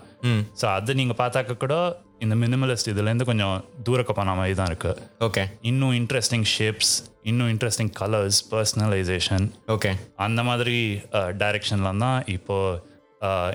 [0.61, 1.75] ஸோ அது நீங்கள் பார்த்தாக்க கூட
[2.19, 7.93] இந்த மினிமலிஸ்ட் இதுலேருந்து கொஞ்சம் தூரக்க போன மாதிரி தான் இருக்குது ஓகே இன்னும் இன்ட்ரெஸ்டிங் ஷேப்ஸ் இன்னும் இன்ட்ரெஸ்டிங்
[7.99, 10.77] கலர்ஸ் பர்சனலைசேஷன் ஓகே அந்த மாதிரி
[11.37, 12.95] டைரெக்ஷன்லாம் தான் இப்போது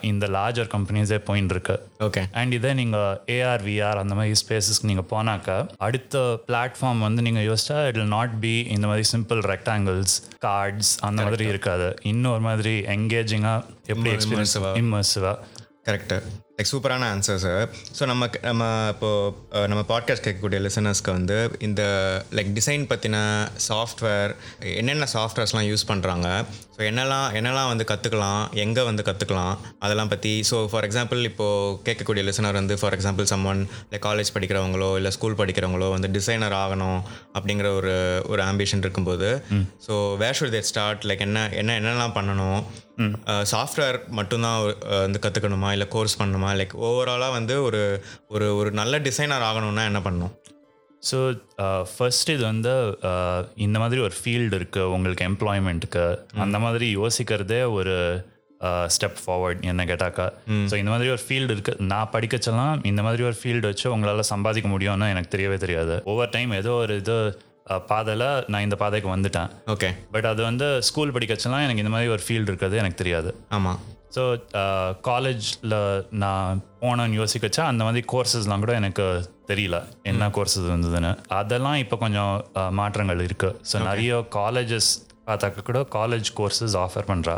[0.03, 1.75] இந்த லார்ஜர் கம்பெனிஸே போயின்னு இருக்கு.
[2.01, 7.47] ஓகே அண்ட் இதே நீங்கள் ஏஆர் விஆர் அந்த மாதிரி ஸ்பேசஸ்க்கு நீங்கள் போனாக்கா அடுத்த பிளாட்ஃபார்ம் வந்து நீங்கள்
[7.47, 11.89] யோசிச்சா இட் will நாட் பி இந்த மாதிரி சிம்பிள் ரெக்டாங்கிள்ஸ் கார்ட்ஸ் அந்த மாதிரி இருக்காது.
[12.03, 15.37] இன்னும் ஒரு மாதிரி என்கேஜிங்காக எப்படி எக்ஸ்பீரியன்ஸ் இம்மர்சிவாக
[15.87, 16.19] கரெக்டு
[16.59, 17.53] லைக் சூப்பரான ஆன்சர்ஸு
[17.99, 21.83] ஸோ நம்ம நம்ம இப்போது நம்ம பாட்காஸ்ட் கேட்கக்கூடிய லிசனர்ஸ்க்கு வந்து இந்த
[22.31, 23.17] லைக் டிசைன் பற்றின
[23.69, 24.33] சாஃப்ட்வேர்
[24.77, 26.29] என்னென்ன சாஃப்ட்வேர்ஸ்லாம் யூஸ் பண்ணுறாங்க
[26.83, 32.23] ஸோ என்னெல்லாம் என்னெல்லாம் வந்து கற்றுக்கலாம் எங்கே வந்து கற்றுக்கலாம் அதெல்லாம் பற்றி ஸோ ஃபார் எக்ஸாம்பிள் இப்போது கேட்கக்கூடிய
[32.29, 33.61] லிசனர் வந்து for example someone
[33.93, 36.99] like college படிக்கிறவங்களோ இல்லை ஸ்கூல் படிக்கிறவங்களோ வந்து டிசைனர் ஆகணும்
[37.35, 37.93] அப்படிங்கிற ஒரு
[38.29, 39.29] ஒரு ஆம்பிஷன் இருக்கும்போது
[39.87, 42.61] so where should they start like என்ன என்ன என்னெல்லாம் பண்ணணும்?
[43.53, 44.59] சாஃப்ட்வேர் மட்டும்தான்
[45.05, 46.51] வந்து கற்றுக்கணுமா இல்லை கோர்ஸ் பண்ணணுமா?
[46.61, 47.83] லைக் ஓவராலாக வந்து ஒரு
[48.29, 50.33] ஒரு ஒரு நல்ல டிசைனர் ஆகணும்னா என்ன பண்ணணும்?
[51.11, 51.19] ஸோ
[51.93, 52.73] ஃபர்ஸ்ட் இது வந்து
[53.11, 56.05] uh, இந்த மாதிரி ஒரு ஃபீல்டு இருக்குது உங்களுக்கு எம்ப்ளாய்மெண்ட்டுக்கு
[56.45, 57.97] அந்த மாதிரி யோசிக்கிறதே ஒரு
[58.95, 60.27] ஸ்டெப் ஃபார்வர்ட் என்ன கேட்டாக்கா.
[60.71, 61.73] ஸோ இந்த மாதிரி ஒரு ஃபீல்டு இருக்கு.
[61.93, 65.97] நான் படிக்கச்செல்லாம் இந்த மாதிரி ஒரு ஃபீல்டு வச்சு உங்களால் சம்பாதிக்க முடியும்னு எனக்கு தெரியவே தெரியாது.
[66.13, 67.17] ஒவ்வொரு டைம் ஏதோ ஒரு இது
[67.89, 69.51] பாதையில் நான் இந்த பாதைக்கு வந்துட்டேன்.
[69.75, 69.91] ஓகே.
[70.15, 73.33] பட் அது வந்து ஸ்கூல் படிக்கச்செல்லாம் எனக்கு இந்த மாதிரி ஒரு ஃபீல்டு இருக்கிறது எனக்கு தெரியாது.
[73.59, 73.81] ஆமாம்
[74.17, 74.23] ஸோ
[75.09, 75.77] காலேஜில்
[76.23, 79.07] நான் போனேன்னு யோசிக்கச்சா அந்த மாதிரி கோர்சஸ்லாம் கூட எனக்கு
[79.53, 79.79] தெரியல.
[80.13, 81.13] என்ன கோர்சஸ் இருந்ததுன்னு.
[81.41, 82.35] அதெல்லாம் இப்போ கொஞ்சம்
[82.81, 84.91] மாற்றங்கள் இருக்குது ஸோ நிறைய காலேஜஸ்
[85.27, 87.35] பார்த்தாக்க கூட காலேஜ் கோர்சஸ் ஆஃபர் பண்ணுறா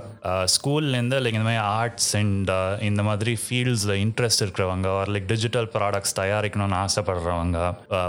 [0.53, 2.51] ஸ்கூல்லேருந்து லைக் இந்த மாதிரி ஆர்ட்ஸ் அண்ட்
[2.89, 7.59] இந்த மாதிரி ஃபீல்ட்ஸில் இன்ட்ரெஸ்ட் இருக்கிறவங்க ஒரு லைக் டிஜிட்டல் ப்ராடக்ட்ஸ் தயாரிக்கணும்னு ஆசைப்படுறவங்க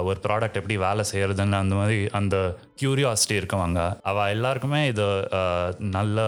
[0.10, 2.38] ஒரு ப்ராடக்ட் எப்படி வேலை செய்யறதுன்னு அந்த மாதிரி அந்த
[2.82, 5.08] கியூரியாசிட்டி இருக்கவங்க அவள் எல்லாருக்குமே இது
[5.98, 6.20] நல்ல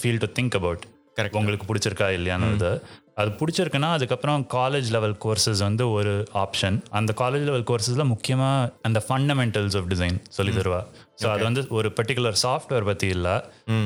[0.00, 0.84] feel to think about
[1.18, 1.36] Correct.
[1.40, 2.70] உங்களுக்கு பிடிச்சிருக்கா இல்லையானது
[3.16, 8.98] அது பிடிச்சிருக்குன்னா அதுக்கப்புறம் காலேஜ் லெவல் கோர்சஸ் வந்து ஒரு ஆப்ஷன் அந்த காலேஜ் லெவல் கோர்சஸில் முக்கியமாக அந்த
[9.06, 10.80] ஃபண்டமெண்டல்ஸ் ஆஃப் டிசைன் சொல்லி தருவா.
[11.20, 13.34] ஸோ அது வந்து ஒரு பர்டிகுலர் சாஃப்ட்வேர் பற்றி இல்லை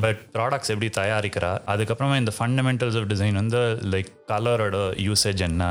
[0.04, 3.60] பட் ப்ராடக்ட்ஸ் எப்படி தயாரிக்கிறா அதுக்கப்புறமா இந்த ஃபண்டமெண்டல்ஸ் ஆஃப் டிசைன் வந்து
[3.94, 5.70] லைக் கலரோட யூசேஜ் என்ன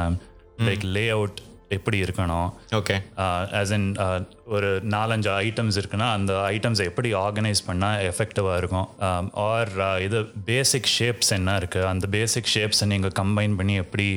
[0.68, 1.40] லைக் லே அவுட்
[1.78, 2.50] எப்படி இருக்கணும்?
[2.80, 2.96] ஓகே
[3.60, 3.88] ஆஸ் இன்
[4.56, 8.88] ஒரு நாலஞ்சு ஐட்டம்ஸ் இருக்குன்னா அந்த ஐட்டம்ஸை எப்படி ஆர்கனைஸ் பண்ணால் எஃபெக்டிவாக இருக்கும்?
[9.50, 9.72] ஆர்
[10.08, 10.20] இது
[10.52, 14.10] பேசிக் ஷேப்ஸ் என்ன இருக்குது அந்த பேசிக் ஷேப்ஸை நீங்கள் கம்பைன் பண்ணி எப்படி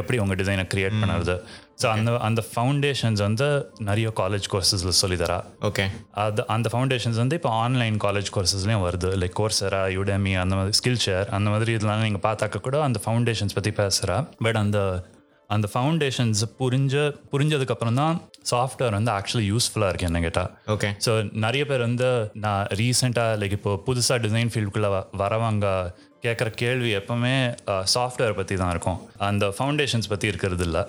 [0.00, 1.34] எப்படி உங்கள் டிசைனை க்ரியேட் பண்ணுறது?
[1.82, 3.46] ஸோ அந்த அந்த ஃபவுண்டேஷன்ஸ் வந்து
[3.88, 5.38] நிறைய காலேஜ் கோர்சஸில் சொல்லித்தரா.
[5.68, 5.84] ஓகே
[6.24, 9.10] அது அந்த ஃபவுண்டேஷன்ஸ் வந்து இப்போ ஆன்லைன் காலேஜ் கோர்சஸ்லேயும் வருது.
[9.22, 13.56] லைக் கோர்ஸரா யுடெமி அந்த மாதிரி ஸ்கில் ஷேர் அந்த மாதிரி இதெல்லாம் நீங்கள் பார்த்தாக்க கூட அந்த ஃபவுண்டேஷன்ஸ்
[13.58, 14.78] பற்றி பேசுகிறா பட் அந்த
[15.50, 16.94] அந்த ஃபவுண்டேஷன்ஸ் புரிஞ்ச
[17.32, 18.16] புரிஞ்சதுக்கப்புறம் தான்
[18.50, 21.12] சாஃப்ட்வேர் வந்து ஆக்சுவலி யூஸ்ஃபுல்லாக இருக்கு என்ன கேட்டால் ஓகே ஸோ
[21.44, 22.08] நிறைய பேர் வந்து
[22.44, 24.90] நான் ரீசெண்டாக லைக் இப்போ புதுசாக டிசைன் ஃபீல்டுக்குள்ளே
[25.22, 25.66] வரவங்க
[26.24, 27.34] கேட்குற கேள்வி எப்பவுமே
[27.94, 28.98] சாஃப்ட்வேர் பற்றி தான் இருக்கும்.
[29.28, 30.82] அந்த ஃபவுண்டேஷன்ஸ் பற்றி இருக்கிறது இல்லை.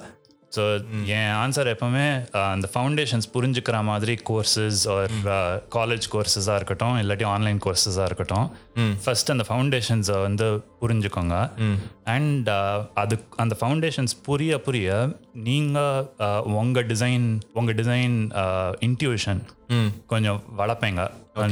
[0.55, 0.63] ஸோ
[1.05, 5.07] என் ஆன்சர் எப்பவுமே அந்த ஃபவுண்டேஷன்ஸ் புரிஞ்சுக்கிற மாதிரி கோர்சஸ் ஒரு
[5.75, 8.47] காலேஜ் கோர்சஸாக இருக்கட்டும் இல்லாட்டி ஆன்லைன் கோர்சஸாக இருக்கட்டும்
[9.03, 11.49] ஃபர்ஸ்ட் அந்த ஃபவுண்டேஷன்ஸை வந்து புரிஞ்சுக்கோங்க.
[12.03, 12.49] அண்ட்
[12.93, 18.31] அது அந்த ஃபவுண்டேஷன்ஸ் புரிய புரிய நீங்கள் உங்கள் டிசைன் உங்கள் டிசைன்
[18.79, 19.41] இன்ட்யூஷன்
[20.07, 21.01] கொஞ்சம் வளர்ப்பீங்க.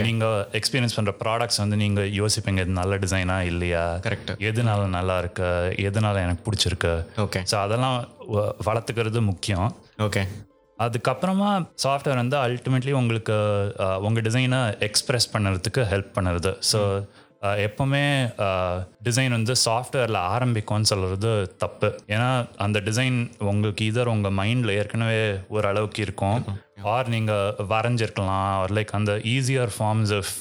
[0.01, 0.17] நீங்கள்
[0.57, 3.83] எக்ஸ்பீரியன்ஸ் பண்ணுற ப்ராடக்ட்ஸ் வந்து நீங்கள் யோசிப்பீங்க இது நல்ல டிசைனா இல்லையா?
[4.05, 5.47] கரெக்ட் எதனால நல்லா இருக்கு?
[5.85, 6.93] எதனால எனக்கு பிடிச்சிருக்கு?
[7.21, 7.97] ஓகே ஸோ அதெல்லாம்
[8.67, 9.69] வளர்த்துக்கிறது முக்கியம்.
[10.01, 10.23] ஓகே
[10.79, 11.47] அதுக்கப்புறமா
[11.81, 13.37] சாஃப்ட்வேர் வந்து அல்டிமேட்லி உங்களுக்கு
[13.83, 16.81] அஹ், உங்க டிசைனை எக்ஸ்பிரஸ் பண்ணுறதுக்கு ஹெல்ப் பண்ணுறது ஸோ
[17.63, 18.01] எப்பவுமே
[19.03, 21.89] டிசைன் வந்து சாஃப்ட்வேரில் ஆரம்பிக்கும்னு சொல்கிறது தப்பு.
[22.07, 26.39] ஏன்னா அந்த டிசைன் உங்களுக்கு இதர் உங்கள் மைண்டில் ஏற்கனவே ஒரு அளவுக்கு இருக்கும்
[26.93, 28.49] ஆர் நீங்கள் வரைஞ்சிருக்கலாம்.
[28.61, 30.35] ஆர் லைக் அந்த ஈஸியர் ஃபார்ம்ஸ் ஆஃப்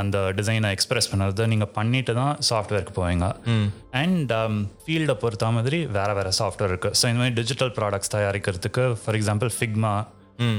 [0.00, 3.26] அந்த டிசைனை எக்ஸ்பிரஸ் பண்ணுறதை நீங்கள் பண்ணிட்டு தான் சாஃப்ட்வேருக்கு போவீங்க.
[4.02, 4.32] அண்ட்
[4.84, 6.90] ஃபீல்டை பொறுத்த மாதிரி வேற வேற சாஃப்ட்வேர் இருக்கு.
[7.00, 9.92] ஸோ இந்த மாதிரி டிஜிட்டல் ப்ராடக்ட்ஸ் தயாரிக்கிறதுக்கு ஃபார் எக்ஸாம்பிள் ஃபிக்மா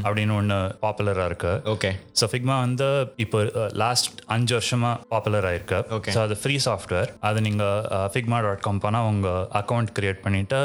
[0.05, 1.53] அப்படின்னு ஒன்று பாப்புலராக இருக்கு.
[1.73, 2.87] ஓகே ஸோ ஃபிக்மா வந்து
[3.23, 3.39] இப்போ
[3.83, 5.79] லாஸ்ட் அஞ்சு வருஷமா பாப்புலர் ஆயிருக்கு.
[5.97, 6.13] Okay.
[6.15, 10.59] ஸோ அது ஃப்ரீ சாஃப்ட்வேர் அது நீங்கள் ஃபிக்மா டாட் காம் போனால் உங்கள் அக்கௌண்ட் கிரியேட் பண்ணிட்டு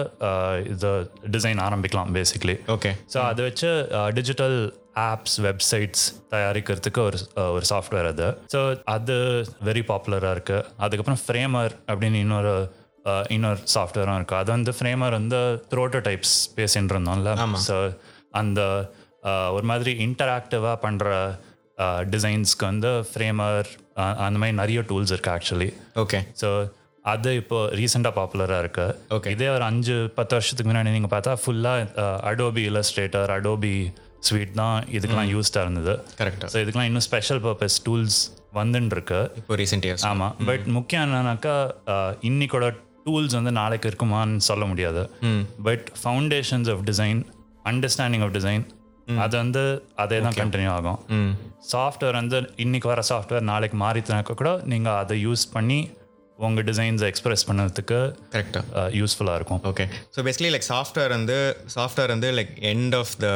[0.75, 0.91] இது
[1.37, 3.71] டிசைன் ஆரம்பிக்கலாம் பேசிக்லி ஓகே ஸோ அதை வச்சு
[4.19, 4.59] டிஜிட்டல்
[5.09, 7.19] ஆப்ஸ் வெப்சைட்ஸ் தயாரிக்கிறதுக்கு ஒரு
[7.57, 8.29] ஒரு சாஃப்ட்வேர் அது.
[8.55, 8.61] ஸோ
[8.95, 9.17] அது
[9.69, 12.55] வெரி பாப்புலராக இருக்குது அதுக்கப்புறம் ஃப்ரேமர் அப்படின்னு இன்னொரு
[13.35, 15.39] இன்னொரு சாஃப்ட்வேரும் இருக்குது அது வந்து ஃப்ரேமர் வந்து
[15.75, 17.31] ப்ரோட்டோடைப்ஸ் பேசின்னு இருந்தோம்ல.
[17.69, 17.77] ஸோ
[18.41, 18.61] அந்த
[19.57, 21.09] ஒரு மாதிரி இன்டராக்டிவாக பண்ணுற
[22.15, 23.69] டிசைன்ஸ்க்கு வந்து ஃப்ரேமர்
[24.27, 25.71] அந்த மாதிரி நிறைய டூல்ஸ் இருக்குது ஆக்சுவலி
[26.05, 26.51] ஓகே ஸோ
[27.13, 28.87] அது இப்போ ரீசெண்டாக பாப்புலராக இருக்கு.
[29.17, 29.31] Okay.
[29.35, 33.73] இதே ஒரு அஞ்சு பத்து வருஷத்துக்கு முன்னாடி நீங்கள் பார்த்தா ஃபுல்லாக அடோபி இல்லஸ்ட்ரேட்டர் அடோபி
[34.27, 35.95] ஸ்வீட் தான் இதுக்கெல்லாம் யூஸ்டாக இருந்தது.
[36.19, 38.19] கரெக்டாக ஸோ இதுக்கெல்லாம் இன்னும் ஸ்பெஷல் பர்பஸ் டூல்ஸ்
[38.59, 39.21] வந்துன்னு இருக்கு.
[39.41, 41.55] இப்போ ரீசெண்ட் இயர்ஸ் ஆமாம் பட் முக்கியம் என்னன்னாக்கா
[42.31, 42.69] இன்னைக்கோட
[43.07, 45.05] டூல்ஸ் வந்து நாளைக்கு இருக்குமான்னு சொல்ல முடியாது.
[45.69, 47.23] But foundations of design
[47.73, 48.65] understanding of design
[49.17, 49.63] அது வந்து
[49.97, 50.99] அதே தான் கண்டினியூ ஆகும்.
[51.73, 55.79] சாஃப்ட்வேர் வந்து இன்னைக்கு வர சாஃப்ட்வேர் நாளைக்கு மாறித்துனாக்க கூட நீங்கள் அதை யூஸ் பண்ணி
[56.41, 57.99] உங்கள் டிசைன்ஸை எக்ஸ்பிரஸ் பண்ணுறதுக்கு
[58.33, 58.65] கரெக்டாக
[58.99, 59.61] யூஸ்ஃபுல்லாக இருக்கும்.
[59.71, 61.37] Okay so basically like software வந்து
[61.75, 63.29] சாஃப்ட்வேர் வந்து லைக் எண்ட் ஆஃப் த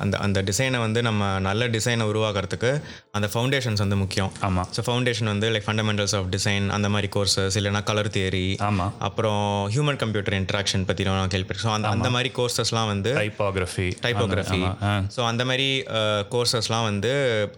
[0.00, 2.70] அந்த அந்த டிசைனை வந்து நம்ம நல்ல டிசைனை உருவாக்குறதுக்கு
[3.12, 4.30] அந்த ஃபவுண்டேஷன்ஸ் வந்து முக்கியம்.
[4.46, 8.92] ஆமாம் ஸோ ஃபவுண்டேஷன் வந்து லைக் ஃபண்டமெண்டல்ஸ் ஆஃப் டிசைன் அந்த மாதிரி கோர்சஸ் இல்லைனா கலர் தியரி ஆமாம்
[9.06, 14.62] அப்புறம் ஹியூமன் கம்ப்யூட்டர் இன்ட்ராக்ஷன் பற்றி நான் கேள்விப்பட்டேன் ஸோ அந்த அந்த மாதிரி கோர்சஸ்லாம் வந்து டைப்பாகிராஃபி டைப்போகிராஃபி
[15.14, 15.68] ஸோ அந்த மாதிரி
[16.32, 17.12] கோர்சஸ்லாம் வந்து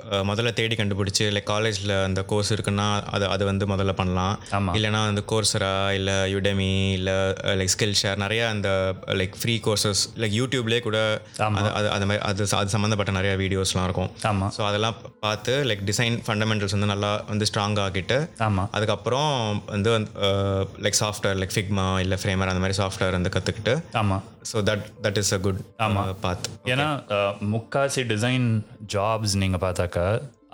[0.09, 4.35] அஹ், முதல்ல தேடி கண்டுபிடிச்சி லைக் காலேஜில் அந்த கோர்ஸ் இருக்குன்னா அது அது வந்து முதல்ல பண்ணலாம்.
[4.75, 7.15] இல்லைனா வந்து கோர்ஸரா இல்லை யுடெமி இல்லை
[7.55, 8.69] லைக் ஸ்கில் ஷேர் நிறைய அந்த
[9.17, 10.99] லைக் ஃப்ரீ கோர்சஸ் லைக் யூடியூப்லேயே கூட
[11.59, 14.11] அது அது அந்த மாதிரி அது அது சம்மந்தப்பட்ட நிறைய வீடியோஸ்லாம் இருக்கும்.
[14.27, 19.31] ஆமாம் ஸோ அதெல்லாம் பார்த்து லைக் டிசைன் ஃபண்டமெண்டல்ஸ் வந்து நல்லா வந்து ஸ்ட்ராங் ஆக்கிட்டு ஆமாம் அதுக்கப்புறம்
[19.71, 19.93] வந்து
[20.85, 25.19] லைக் சாஃப்ட்வேர் லைக் ஃபிக்மா இல்லை ஃப்ரேமர் அந்த மாதிரி சாஃப்ட்வேர் வந்து கற்றுக்கிட்டு ஆமாம் so that that
[25.19, 25.61] is a good
[26.23, 28.49] path ஏன்னா அஹ், முக்காசி டிசைன்
[28.93, 30.07] ஜாப்ஸ் நீங்கள் பார்த்தாக்கா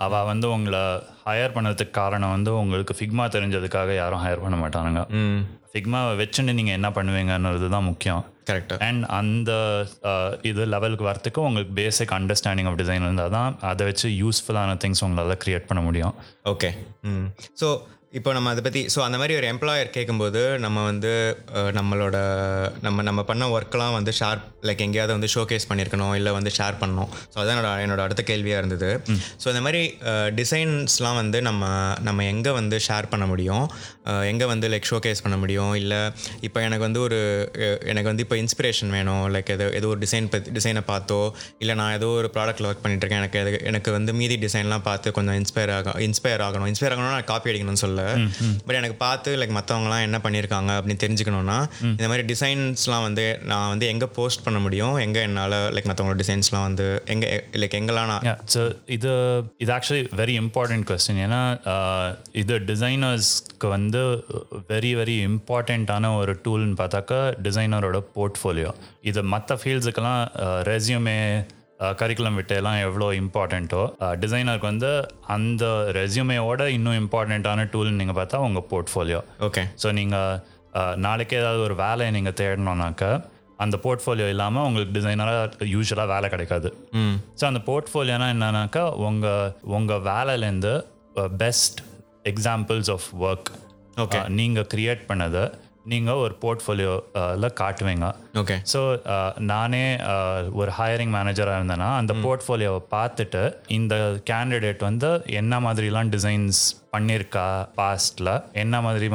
[0.05, 0.81] அவள் வந்து உங்களை
[1.25, 5.01] ஹையர் பண்ணதுக்கு காரணம் வந்து உங்களுக்கு ஃபிக்மா தெரிஞ்சதுக்காக யாரும் ஹையர் பண்ண மாட்டானுங்க.
[5.19, 5.41] ம்.
[5.71, 8.23] ஃபிக்மாவை வச்சுன்னு நீங்கள் என்ன பண்ணுவீங்கன்றது தான் முக்கியம்.
[8.49, 9.51] கரெக்டாக அண்ட் அந்த
[10.41, 15.41] இது லெவலுக்கு வரத்துக்கு உங்களுக்கு பேசிக் அண்டர்ஸ்டாண்டிங் ஆஃப் டிசைன் இருந்தால் தான் அதை வச்சு யூஸ்ஃபுல்லான திங்ஸ் உங்களால்
[15.43, 16.15] க்ரியேட் பண்ண முடியும்.
[16.45, 16.71] ஓகே
[17.11, 17.27] ம்.
[17.61, 17.69] ஸோ
[18.17, 21.11] இப்போ நம்ம அதை பற்றி ஸோ அந்த மாதிரி ஒரு எம்ப்ளாயர் கேட்கும்போது நம்ம வந்து
[21.77, 22.17] நம்மளோட
[22.85, 27.09] நம்ம நம்ம பண்ண ஒர்க்கெலாம் வந்து ஷேர் லைக் எங்கேயாவது வந்து ஷோகேஸ் பண்ணியிருக்கணும் இல்லை வந்து ஷேர் பண்ணணும்.
[27.33, 28.89] ஸோ அதான் என்னோட என்னோட அடுத்த கேள்வியாக இருந்தது.
[29.43, 29.83] ஸோ இந்த மாதிரி
[30.39, 31.69] டிசைன்ஸ்லாம் வந்து நம்ம
[32.07, 33.65] நம்ம எங்கே வந்து ஷேர் பண்ண முடியும்?
[34.31, 35.71] எங்கே வந்து லைக் ஷோகேஸ் பண்ண முடியும்?
[35.81, 36.01] இல்லை
[36.49, 37.21] இப்போ எனக்கு வந்து ஒரு
[37.93, 39.23] எனக்கு வந்து இப்போ இன்ஸ்பிரேஷன் வேணும்.
[39.37, 41.21] லைக் எதோ ஏதோ ஒரு டிசைன் பற்றி டிசைனை பார்த்தோ
[41.63, 45.75] இல்லை நான் ஏதோ ஒரு ப்ராடக்ட்டில் ஒர்க் பண்ணிட்டுருக்கேன் எனக்கு எனக்கு வந்து மீதி டிசைன்லாம் பார்த்து கொஞ்சம் இன்ஸ்பயர்
[45.79, 46.69] ஆக இன்ஸ்பயர் ஆகணும்.
[46.73, 47.99] இன்ஸ்பயர் ஆகணும்னா நான் காப்பி அடிக்கணும்னு சொல்ல
[48.65, 53.87] பட் எனக்கு பார்த்து லைக் மற்றவங்களாம் என்ன பண்ணியிருக்காங்க அப்படின்னு தெரிஞ்சுக்கணும்னா இந்த மாதிரி டிசைன்ஸ்லாம் வந்து நான் வந்து
[53.87, 54.95] எங்கே போஸ்ட் பண்ண முடியும்?
[54.97, 59.11] எங்கே என்னால் லைக் மற்றவங்களோட டிசைன்ஸ்லாம் வந்து எங்கே லைக் எங்கெல்லாம் நான் so இது
[59.57, 61.41] இது ஆக்சுவலி வெரி இம்பார்ட்டன்ட் கொஸ்டின் ஏன்னா
[62.31, 64.01] இது டிசைனர்ஸ்க்கு வந்து
[64.69, 70.21] வெரி வெரி இம்பார்ட்டண்ட்டான ஒரு டூல்னு பார்த்தாக்கா டிசைனரோட போர்ட்ஃபோலியோ இது மற்ற ஃபீல்ட்ஸுக்கெல்லாம்
[70.63, 71.17] ரெஸ்யூமே
[71.97, 73.81] கரிக்குலம் விட்டெல்லாம் எவ்வளோ இம்பார்ட்டண்ட்டோ
[74.19, 74.89] டிசைனருக்கு வந்து
[75.27, 80.39] அந்த ரெஸ்யூமேவோட இன்னும் இம்பார்ட்டண்ட்டான டூல்னு நீங்கள் பார்த்தா உங்கள் போர்ட்ஃபோலியோ ஓகே ஸோ நீங்கள்
[80.99, 83.11] நாளைக்கு ஏதாவது ஒரு வேலையை நீங்கள் தேடணுன்னாக்கா
[83.59, 86.69] அந்த போர்ட்ஃபோலியோ இல்லாமல் உங்களுக்கு டிசைனராக யூஸ்வலாக வேலை கிடைக்காது.
[86.93, 87.17] ம்.
[87.41, 90.73] ஸோ அந்த போர்ட்ஃபோலியோனா என்னன்னாக்கா உங்கள் உங்கள் வேலையிலேருந்து
[91.37, 91.81] best
[92.25, 93.51] examples of work
[93.97, 94.19] Okay.
[94.29, 95.41] நீங்கள் க்ரியேட் பண்ணதை
[95.85, 98.07] நீங்கள் ஒரு போர்ட்ஃபோலியோவில் காட்டுவீங்க.
[98.41, 98.81] ஓகே ஸோ
[99.51, 103.95] நானே uh, ஒரு ஹையரிங் மேனேஜராக இருந்தேன்னா அந்த போர்ட்ஃபோலியோவை பார்த்துட்டு இந்த
[104.31, 105.09] கேண்டிடேட் வந்து
[105.41, 106.61] என்ன மாதிரிலாம் டிசைன்ஸ்
[106.91, 109.09] பண்ணியிருக்கா பாஸ்டில் என்ன மாதிரி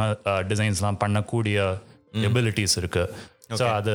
[0.49, 1.69] டிசைன்ஸ்லாம் பண்ணக்கூடிய
[2.29, 3.95] எபிலிட்டிஸ் இருக்குது ஸோ அது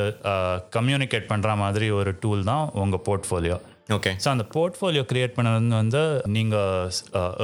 [0.70, 3.58] கம்யூனிகேட் பண்ணுற மாதிரி ஒரு டூல் தான் உங்கள் போர்ட்ஃபோலியோ
[3.96, 6.02] ஓகே ஸோ அந்த போர்ட்ஃபோலியோ கிரியேட் பண்ணது வந்து
[6.36, 6.90] நீங்கள்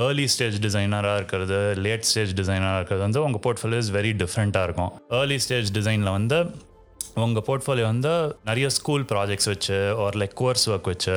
[0.05, 4.93] ஏர்லி ஸ்டேஜ் டிசைனராக இருக்கிறது லேட் ஸ்டேஜ் டிசைனராக இருக்கிறது வந்து உங்கள் போர்ட்ஃபோலியோ இஸ் வெரி டிஃப்ரெண்ட்டாக இருக்கும்.
[5.21, 6.39] ஏர்லி ஸ்டேஜ் டிசைனில் வந்து
[7.25, 8.13] உங்கள் போர்ட்ஃபோலியோ வந்து
[8.51, 11.17] நிறைய ஸ்கூல் ப்ராஜெக்ட்ஸ் வச்சு ஒரு லைக் கோர்ஸ் ஒர்க் வச்சு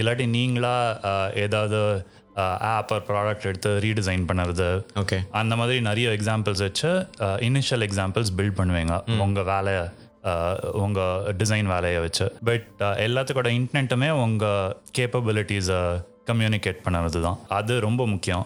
[0.00, 0.74] இல்லாட்டி நீங்களா
[1.12, 1.80] uh, ஏதாவது
[2.74, 4.68] ஆப் ஒரு ப்ராடக்ட் எடுத்து ரீடிசைன் பண்ணுறது.
[5.02, 6.90] ஓகே அந்த மாதிரி நிறைய எக்ஸாம்பிள்ஸ் வச்சு
[7.48, 8.94] இனிஷியல் எக்ஸாம்பிள்ஸ் பில்ட் பண்ணுவீங்க.
[9.24, 9.82] உங்கள் வேலையை
[10.82, 12.26] உங்கள் டிசைன் வேலையை வச்சு.
[12.48, 12.66] பட்
[13.06, 15.80] எல்லாத்துக்கூட இன்டென்ட்டுமே உங்கள் கேப்பபிலிட்டிஸை
[16.30, 18.44] கம்யூனிகேட் பண்ணுறது தான் அது ரொம்ப முக்கியம்.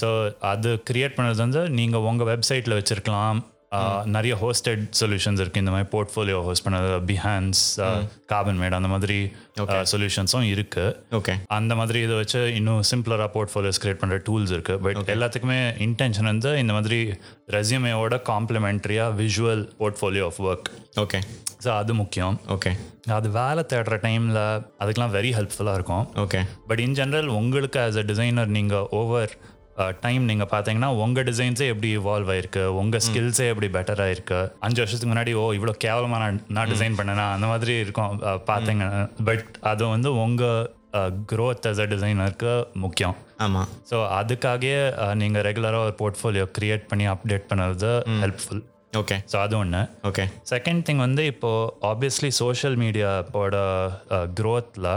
[0.00, 0.08] ஸோ
[0.52, 3.38] அது கிரியேட் பண்ணுறது வந்து நீங்கள் உங்கள் வெப்சைட்டில் வச்சுருக்கலாம்.
[4.14, 7.62] நிறைய ஹோஸ்டட் சொல்யூஷன்ஸ் இருக்குது இந்த மாதிரி போர்ட்ஃபோலியோ ஹோஸ்ட் பண்ணது பிஹான்ஸ்
[8.32, 9.18] கார்பன் மேட் அந்த மாதிரி
[9.92, 14.76] சொல்யூஷன்ஸும் இருக்குது ஓகே அந்த மாதிரி இதை வச்சு இன்னும் சிம்பிளராக போர்ட்ஃபோலியோஸ் கிரியேட் பண்ணுற டூல்ஸ் இருக்கு.
[14.84, 15.58] பட் எல்லாத்துக்குமே
[15.88, 17.00] இன்டென்ஷன் வந்து இந்த மாதிரி
[17.56, 20.70] ரெஸ்யூமேவோட காம்ப்ளிமெண்ட்ரியாக visual portfolio of work
[21.04, 21.20] okay
[21.64, 22.34] so அது முக்கியம்.
[22.56, 22.72] ஓகே
[23.18, 24.40] அது வேலை தேடுற டைமில்
[24.82, 26.04] அதுக்கெலாம் வெரி ஹெல்ப்ஃபுல்லாக இருக்கும்.
[26.24, 26.40] ஓகே
[26.70, 29.32] பட் இன் ஜென்ரல் உங்களுக்கு ஆஸ் அ டிசைனர் நீங்கள் ஓவர்
[30.00, 35.12] டைம் நீங்கள் பார்த்தீங்கன்னா உங்கள் டிசைன்ஸே எப்படி இவால்வ் ஆயிருக்கு உங்கள் ஸ்கில்ஸே எப்படி பெட்டர் ஆயிருக்கு அஞ்சு வருஷத்துக்கு
[35.14, 38.20] முன்னாடி ஓ இவ்வளோ கேவலமாக நான் நான் டிசைன் பண்ணேனா அந்த மாதிரி இருக்கும்
[38.50, 38.86] பார்த்தீங்க
[39.24, 40.76] பட் அது வந்து உங்கள்
[41.32, 43.16] க்ரோத் as a டிசைனருக்கு முக்கியம்.
[43.36, 47.90] ஆமாம் ஸோ அதுக்காகவே நீங்கள் ரெகுலராக ஒரு போர்ட்ஃபோலியோ க்ரியேட் பண்ணி அப்டேட் பண்ணுறது
[48.22, 48.62] ஹெல்ப்ஃபுல்
[48.96, 49.16] ஓகே.
[49.32, 50.24] ஸோ அது ஒன்று ஓகே.
[50.50, 51.50] செகண்ட் திங் வந்து இப்போ
[51.82, 53.56] ஆப்வியஸ்லி சோஷியல் மீடியாவோட
[54.40, 54.90] க்ரோத்தில்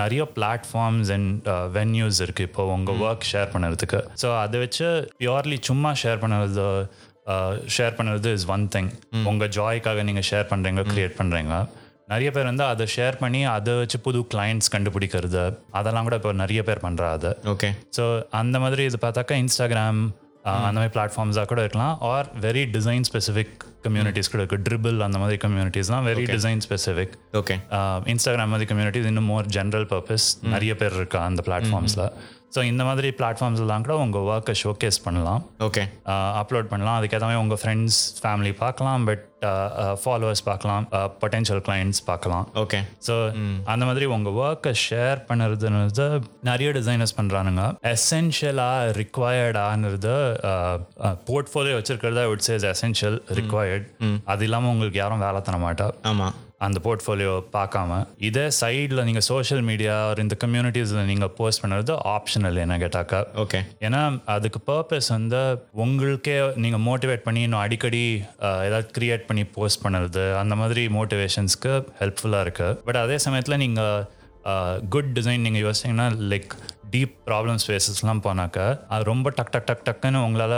[0.00, 2.46] நிறைய பிளாட்ஃபார்ம்ஸ் அண்ட் வென்யூஸ் இருக்கு.
[2.48, 4.00] இப்போ உங்க ஒர்க் ஷேர் பண்ணுறதுக்கு.
[4.22, 4.86] ஸோ அதை வச்சு
[5.22, 6.66] பியூர்லி சும்மா ஷேர் பண்ணுறது
[7.76, 8.90] ஷேர் பண்ணுறது இஸ் ஒன் திங்
[9.30, 11.54] உங்க ஜாய்க்காக நீங்க ஷேர் பண்றீங்க கிரியேட் பண்றீங்க.
[12.12, 15.44] நிறைய பேர் வந்து அதை ஷேர் பண்ணி அதை வச்சு புது கிளைண்ட்ஸ் கண்டுபிடிக்கிறது
[15.78, 18.04] அதெல்லாம் கூட இப்போ நிறைய பேர் பண்றா அது ஓகே ஸோ
[18.40, 20.02] அந்த மாதிரி இது பார்த்தாக்கா இன்ஸ்டாகிராம்
[20.66, 21.94] அந்த மாதிரி பிளாட்ஃபார்ம்ஸாக கூட இருக்கலாம்.
[22.10, 23.54] Or very design specific
[23.86, 27.56] communities கூட இருக்குது ட்ரிபிள் அந்த மாதிரி கம்யூனிட்டிஸ்லாம் very design specific okay
[28.06, 32.06] Instagram மாதிரி கம்யூனிட்டிஸ் இன்னும் மோர் ஜென்ரல் பர்பஸ் நிறைய பேர் இருக்கா அந்த பிளாட்ஃபார்ம்ஸில்
[32.54, 35.40] ஸோ இந்த மாதிரி பிளாட்ஃபார்ம்ஸ் எல்லாம் கூட உங்கள் ஒர்க்கை ஷோகேஸ் பண்ணலாம்.
[35.66, 35.82] ஓகே
[36.40, 36.96] அப்லோட் பண்ணலாம்.
[36.98, 39.04] அதுக்கேற்ற மாதிரி உங்கள் ஃப்ரெண்ட்ஸ் ஃபேமிலி பார்க்கலாம்.
[39.08, 39.24] பட்
[40.02, 40.84] ஃபாலோவர்ஸ் பார்க்கலாம்.
[41.22, 42.44] பொட்டென்ஷியல் கிளைண்ட்ஸ் பார்க்கலாம்.
[42.62, 43.16] ஓகே ஸோ
[43.72, 46.06] அந்த மாதிரி உங்கள் ஒர்க்கை ஷேர் பண்ணுறதுன்றது
[46.50, 50.16] நிறைய டிசைனர்ஸ் பண்ணுறானுங்க எசென்ஷியலாக ரிக்வயர்டானது
[51.30, 53.86] போர்ட்ஃபோலியோ வச்சிருக்கிறத விட் சேஸ் எசென்ஷியல் ரிக்வயர்ட்
[54.34, 55.88] அது இல்லாமல் உங்களுக்கு யாரும் வேலை தர மாட்டா.
[56.12, 59.94] ஆமாம் அந்த போர்ட்ஃபோலியோ பார்க்காம இதே சைடில் நீங்கள் சோஷியல் மீடியா
[60.24, 63.20] இந்த கம்யூனிட்டிஸில் நீங்கள் போஸ்ட் பண்ணுறது ஆப்ஷனல் என்ன கேட்டாக்கா.
[63.42, 64.02] ஓகே ஏன்னா
[64.34, 65.40] அதுக்கு பர்பஸ் வந்து
[65.84, 68.04] உங்களுக்கே நீங்கள் மோட்டிவேட் பண்ணி இன்னும் அடிக்கடி
[68.68, 74.06] ஏதாவது கிரியேட் பண்ணி போஸ்ட் பண்ணுறது அந்த மாதிரி மோட்டிவேஷன்ஸ்க்கு ஹெல்ப்ஃபுல்லாக இருக்குது பட் அதே சமயத்தில் நீங்கள்
[74.88, 76.54] குட் டிசைன் நீங்கள் யோசிச்சிங்கன்னா லைக்
[76.94, 80.56] டீப் ப்ராப்ளம் ஸ்பேசஸ்லாம் போனாக்கா அது ரொம்ப டக் டக் டக் டக்குன்னு உங்களால்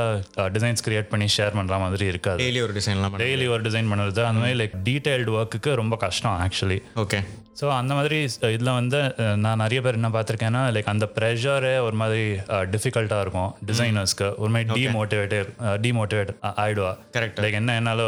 [0.57, 2.41] டிசைன்ஸ் கிரியேட் பண்ணி ஷேர் பண்ணுற மாதிரி இருக்காது.
[2.45, 4.22] டெய்லி ஒரு டிசைன்லாம் பண்ண டெய்லி ஒரு டிசைன் பண்ணுறது.
[4.30, 7.20] அந்த மாதிரி லைக் டீடைல்டு ஒர்க்குக்கு ரொம்ப கஷ்டம் ஆக்சுவலி ஓகே
[7.61, 8.16] ஸோ அந்த மாதிரி
[8.54, 8.98] இதில் வந்து
[9.44, 12.24] நான் நிறைய பேர் என்ன பார்த்துருக்கேன்னா லைக் அந்த ப்ரெஷரே ஒரு மாதிரி
[12.72, 15.48] டிஃபிகல்ட்டாக இருக்கும் டிசைனர்ஸ்க்கு ஒரு மாதிரி டிமோட்டிவேட்டட்
[15.84, 16.32] டிமோட்டிவேட்
[16.62, 16.90] ஆயிடுவா.
[17.14, 17.36] Correct.
[17.42, 18.02] லைக் என்ன என்னால்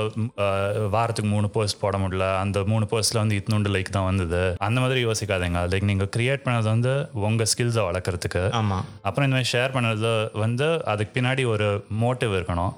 [0.96, 2.26] வாரத்துக்கு மூணு போஸ்ட் போட முடியல.
[2.42, 4.42] அந்த மூணு போஸ்ட்டில் வந்து இத்தினோண்டு லைக் தான் வந்தது.
[4.68, 5.62] அந்த மாதிரி யோசிக்காதீங்க.
[5.74, 6.92] லைக் நீங்கள் கிரியேட் பண்ணது வந்து
[7.28, 8.44] உங்கள் ஸ்கில்ஸை வளர்க்குறதுக்கு.
[8.60, 10.12] ஆமாம் அப்புறம் இந்த மாதிரி ஷேர் பண்ணது
[10.44, 11.70] வந்து அதுக்கு பின்னாடி ஒரு
[12.04, 12.72] மோட்டிவ் இருக்கணும்.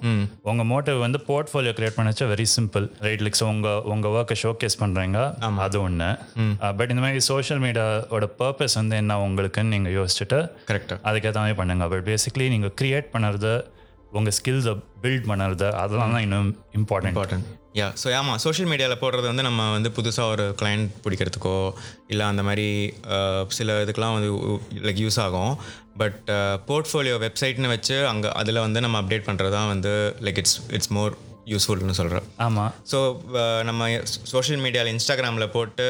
[0.53, 5.18] உங்க மோட்டிவ் வந்து போர்ட்ஃபோலியோ கிரியேட் பண்ணச்சா வெரி சிம்பிள் ரைட் லைக்ஸ் உங்க உங்க ஒர்க்கை ஷோகேஸ் பண்றீங்க.
[5.66, 6.11] அது ஒன்று
[6.75, 10.39] பட் இந்த மாதிரி சோஷியல் மீடியாவோட பர்பஸ் வந்து என்ன உங்களுக்குன்னு நீங்க யோசிச்சுட்டு
[10.69, 11.87] கரெக்டாக அதுக்கேற்ற மாதிரி பண்ணுங்க.
[11.91, 13.53] பட் பேசிக்லி நீங்க கிரியேட் பண்ணுறது
[14.13, 16.49] உங்க ஸ்கில்ஸை பில்ட் பண்ணுறது அதெல்லாம் தான் இன்னும்
[16.79, 21.55] இம்பார்ட்டன்ட் இம்பார்ட்டன்ட் யா ஸோ ஆமாம் சோஷியல் மீடியாவில் போடுறது வந்து நம்ம வந்து புதுசாக ஒரு கிளைண்ட் பிடிக்கிறதுக்கோ
[22.09, 22.67] இல்லை அந்த மாதிரி
[23.15, 24.31] அஹ், சில இதுக்கெலாம் வந்து
[24.87, 25.53] லைக் யூஸ் ஆகும்.
[25.97, 26.19] பட்
[26.69, 31.15] போர்ட்ஃபோலியோ வெப்சைட்னு வச்சு அங்கே அதில் வந்து நம்ம அப்டேட் பண்ணுறது தான் வந்து லைக் இட்ஸ் இட்ஸ் மோர்
[31.47, 32.65] யூஸ்ஃபுல்னு சொல்கிறேன் ஆமா.
[32.91, 32.99] ஸோ
[33.65, 33.87] நம்ம
[34.31, 35.87] சோஷியல் மீடியாவில் இன்ஸ்டாகிராமில் போட்டு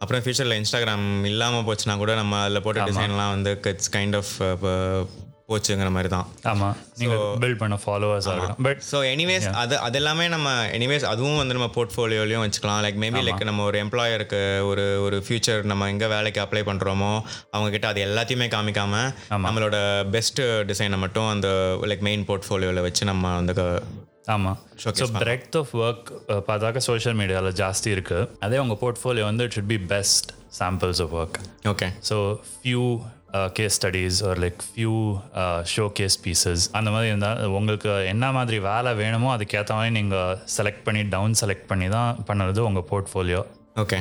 [0.00, 4.34] அப்புறம் ஃபியூச்சரில் இன்ஸ்டாகிராம் இல்லாமல் போச்சுன்னா கூட நம்ம அதில் போட்ட டிசைன்லாம் வந்து இட்ஸ் கைண்ட் ஆஃப்
[5.50, 6.26] போச்சுங்கிற மாதிரி தான்.
[6.52, 6.68] ஆமா.
[7.00, 11.56] நீங்க பில்ட் பண்ண ஃபாலோவர்ஸ் ஆகணும் பட் ஸோ எனிவேஸ் அது அது எல்லாமே நம்ம எனிவேஸ் அதுவும் வந்து
[11.58, 12.80] நம்ம போர்ட்ஃபோலியோலையும் வச்சுக்கலாம்.
[12.84, 14.40] லைக் மேபி லைக் நம்ம ஒரு எம்ப்ளாயருக்கு
[14.70, 17.12] ஒரு ஒரு ஃபியூச்சர் நம்ம எங்கே வேலைக்கு அப்ளை பண்ணுறோமோ
[17.54, 19.04] அவங்க கிட்ட அது எல்லாத்தையுமே காமிக்காம
[19.46, 19.76] நம்மளோட
[20.10, 21.48] பெஸ்ட் டிசைனை மட்டும் அந்த
[21.90, 23.54] லைக் மெயின் போர்ட்ஃபோலியோவில் வச்சு நம்ம அந்த
[24.26, 24.52] க- ஆமா
[24.84, 26.08] ஸோ பிரெக்த் ஆஃப் ஒர்க்
[26.48, 28.18] பார்த்தாக்க சோஷியல் மீடியாவில் ஜாஸ்தி இருக்கு.
[28.40, 32.16] அதே உங்க போர்ட்ஃபோலியோ வந்து it should be best samples of work okay so
[32.54, 32.82] few
[33.52, 34.92] case studies ஒரு like few
[35.72, 40.84] showcase pieces அந்த மாதிரி இருந்தால் உங்களுக்கு என்ன மாதிரி வேலை வேணுமோ அதுக்கேற்ற மாதிரி நீங்கள் செலக்ட்
[40.84, 43.42] பண்ணி டவுன் செலக்ட் பண்ணி தான் பண்ணுறது உங்கள் போர்ட்ஃபோலியோ
[43.76, 43.98] ஓகே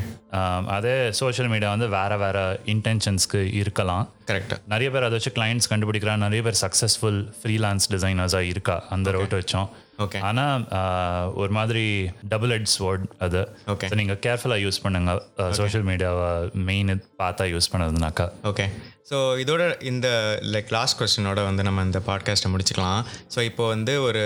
[0.76, 4.05] அதே சோஷியல் மீடியா வந்து வேறு வேறு இன்டென்ஷன்ஸ்க்கு இருக்கலாம்.
[4.28, 8.76] கரெக்ட் நிறைய பேர் அதை வச்சு கிளைண்ட்ஸ் கண்டுபிடிக்கிறா நிறைய பேர் சக்ஸஸ்ஃபுல் ஃப்ரீலான்ஸ் டிசைனர்ஸாக இருக்கா?
[8.89, 9.67] அந்த ரவுட் வச்சோம்.
[10.03, 11.83] ஓகே ஆனால் ஒரு மாதிரி
[12.31, 13.41] டபுள் ஹெட்ஸ் வேர்ட் அது.
[13.73, 13.87] Okay.
[13.91, 15.11] ஸோ நீங்கள் கேர்ஃபுல்லாக யூஸ் பண்ணுங்க.
[15.59, 16.29] சோஷியல் மீடியாவை
[16.69, 16.91] மெயின்
[17.21, 18.27] பார்த்தா யூஸ் பண்ணதுனாக்கா.
[18.51, 18.65] ஓகே
[19.09, 20.07] ஸோ இதோட இந்த
[20.53, 23.01] லைக் லாஸ்ட் கொஸ்டினோட வந்து நம்ம இந்த பாட்காஸ்ட்டை முடிச்சுக்கலாம்.
[23.33, 24.23] ஸோ இப்போ வந்து ஒரு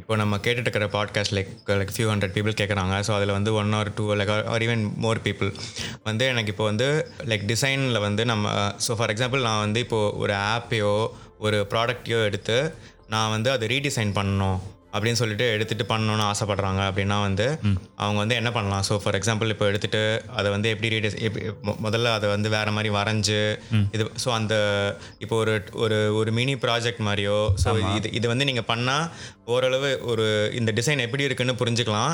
[0.00, 3.72] இப்போ நம்ம கேட்டுட்டு இருக்கிற podcast like like few hundred people கேட்குறாங்க ஸோ அதில் வந்து one
[3.78, 5.50] or two like or even more people
[6.08, 6.88] வந்து எனக்கு இப்போ வந்து
[7.32, 8.52] லைக் டிசைனில் வந்து நம்ம
[8.86, 10.94] ஸோ ஃபார் எக்ஸாம்பிள் நான் வந்து இப்போது ஒரு ஆப்பையோ
[11.46, 12.58] ஒரு ப்ராடக்டையோ எடுத்து
[13.14, 14.60] நான் வந்து அதை ரீடிசைன் பண்ணணும்.
[14.94, 17.46] அப்படின்னு சொல்லிட்டு எடுத்துட்டு பண்ணணும்னு ஆசைப்படுறாங்க அப்படின்னா வந்து
[17.96, 18.84] அவங்க வந்து என்ன பண்ணலாம்?
[18.88, 21.16] ஸோ ஃபார் எக்ஸாம்பிள் இப்போ எடுத்துட்டு அதை வந்து எப்படி ரீடிஸ்
[21.86, 23.40] முதல்ல அதை வந்து வேற மாதிரி வரைஞ்சு
[23.96, 24.54] இது ஸோ அந்த
[25.18, 27.68] இப்போ ஒரு ஒரு ஒரு மினி ப்ராஜெக்ட் மாதிரியோ ஸோ
[27.98, 29.06] இது இது வந்து நீங்கள் பண்ணால்
[29.44, 32.12] ஓரளவு ஒரு இந்த டிசைன் எப்படி இருக்குன்னு புரிஞ்சுக்கலாம்.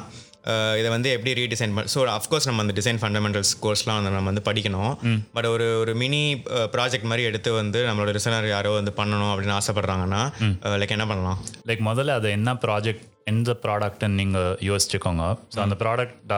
[0.81, 4.45] இதை வந்து எப்படி ரீடிசைன் பண்ண ஸோ அஃப்கோர்ஸ் நம்ம அந்த டிசைன் ஃபண்டமெண்டல்ஸ் கோர்ஸ்லாம் வந்து நம்ம வந்து
[4.49, 4.93] படிக்கணும்.
[5.37, 6.23] பட் ஒரு ஒரு மினி
[6.75, 10.23] ப்ராஜெக்ட் மாதிரி எடுத்து வந்து நம்மளோட ரிசனர் யாரோ வந்து பண்ணணும் அப்படின்னு ஆசைப்படுறாங்கன்னா
[10.83, 11.41] லைக் என்ன பண்ணலாம்?
[11.71, 15.25] லைக் முதல்ல அது என்ன ப்ராஜெக்ட் எந்த ப்ராடக்ட்னு நீங்கள் யோசிச்சுக்கோங்க.
[15.55, 16.33] ஸோ அந்த ப்ராடக்ட்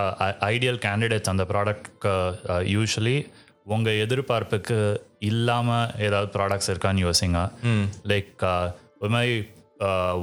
[0.53, 2.15] ஐடியல் கேண்டிடேட்ஸ் அந்த ப்ராடக்ட்க்கு
[2.77, 3.17] யூஸ்வலி
[3.77, 4.79] உங்கள் எதிர்பார்ப்புக்கு
[5.31, 7.39] இல்லாமல் ஏதாவது ப்ராடக்ட்ஸ் இருக்கான்னு யோசிங்க.
[8.13, 8.45] லைக்
[9.03, 9.35] ஒரு மாதிரி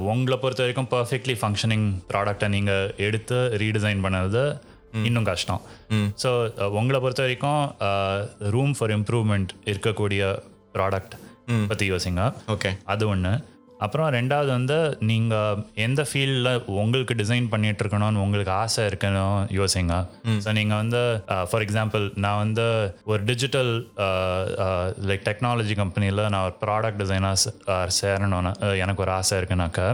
[0.08, 4.42] உங்களை பொறுத்த வரைக்கும் பர்ஃபெக்ட்லி ஃபங்க்ஷனிங் ப்ராடக்டை நீங்கள் எடுத்து ரீடிசைன் பண்ணது
[5.08, 5.62] இன்னும் கஷ்டம்.
[6.22, 6.30] ஸோ
[6.78, 7.62] உங்களை பொறுத்த வரைக்கும்
[8.54, 10.22] ரூம் ஃபார் இம்ப்ரூவ்மெண்ட் இருக்கக்கூடிய
[10.76, 11.14] ப்ராடக்ட்
[11.70, 12.22] பற்றி யோசிங்க.
[12.54, 13.32] ஓகே அது ஒன்று
[13.80, 14.76] அப்புறம் ரெண்டாவது வந்து
[15.08, 19.14] நீங்கள் எந்த ஃபீல்டில் உங்களுக்கு டிசைன் பண்ணிட்டு இருக்கணும்னு உங்களுக்கு ஆசை இருக்கணும்
[19.56, 19.94] யோசிங்க.
[20.40, 21.00] ஸோ நீங்கள் வந்து
[21.48, 22.66] ஃபார் எக்ஸாம்பிள் நான் வந்து
[23.06, 23.72] ஒரு டிஜிட்டல்
[25.06, 27.52] லைக் டெக்னாலஜி கம்பெனியில் நான் ஒரு ப்ராடக்ட் டிசைனாக
[27.98, 29.88] சேரணும்னு அஹ், எனக்கு ஒரு ஆசை இருக்குனாக்கா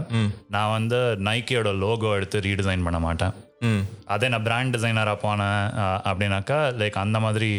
[0.49, 1.51] நான் வந்து நைக்கியோட
[1.83, 3.33] லோகோ எடுத்து ரீடிசைன் பண்ண மாட்டேன்.
[4.07, 5.59] அதே நான் பிராண்ட் டிசைனராக போனேன்
[6.07, 7.49] அப்படின்னாக்கா லைக் அந்த மாதிரி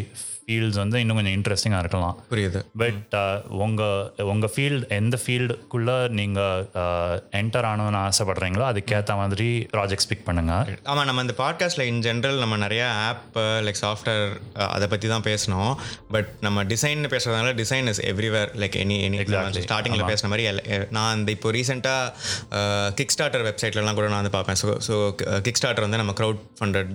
[0.44, 2.16] ஃபீல்ட்ஸ் வந்து இன்னும் கொஞ்சம் இன்ட்ரெஸ்டிங்காக இருக்கலாம்.
[2.30, 2.60] புரியுது.
[2.80, 3.14] பட்
[3.60, 6.64] உங்கள் உங்கள் ஃபீல்டு எந்த ஃபீல்டுக்குள்ளே நீங்கள்
[7.38, 12.58] என்டர் ஆகணும்னு ஆசைப்படுறீங்களோ அதுக்கேற்ற மாதிரி ப்ராஜெக்ட்ஸ் பிக் பண்ணுங்கள் ஆமாம் நம்ம இந்த பாட்காஸ்ட்டில் இன் ஜென்ரல் நம்ம
[12.62, 14.26] நிறைய ஆப் லைக் சாஃப்ட்வேர்
[14.70, 15.72] அதை பற்றி தான் பேசணும்.
[16.12, 16.82] பட் நம்ம டிசைன்
[17.14, 19.20] பேசுறதுனால design is everywhere like any any
[19.62, 20.46] ஸ்டார்டிங்கில் பேசுன மாதிரி
[20.92, 22.60] நான் அந்த இப்போ ரீசெண்டாக
[22.98, 24.60] கிக் ஸ்டார்டர் வெப்சைட்லலாம் கூட நான் வந்து பார்ப்பேன்.
[24.60, 24.94] ஸோ ஸோ
[25.44, 26.92] கிக் ஸ்டார்டர் வந்து நம்ம க்ரௌட் ஃபண்டட்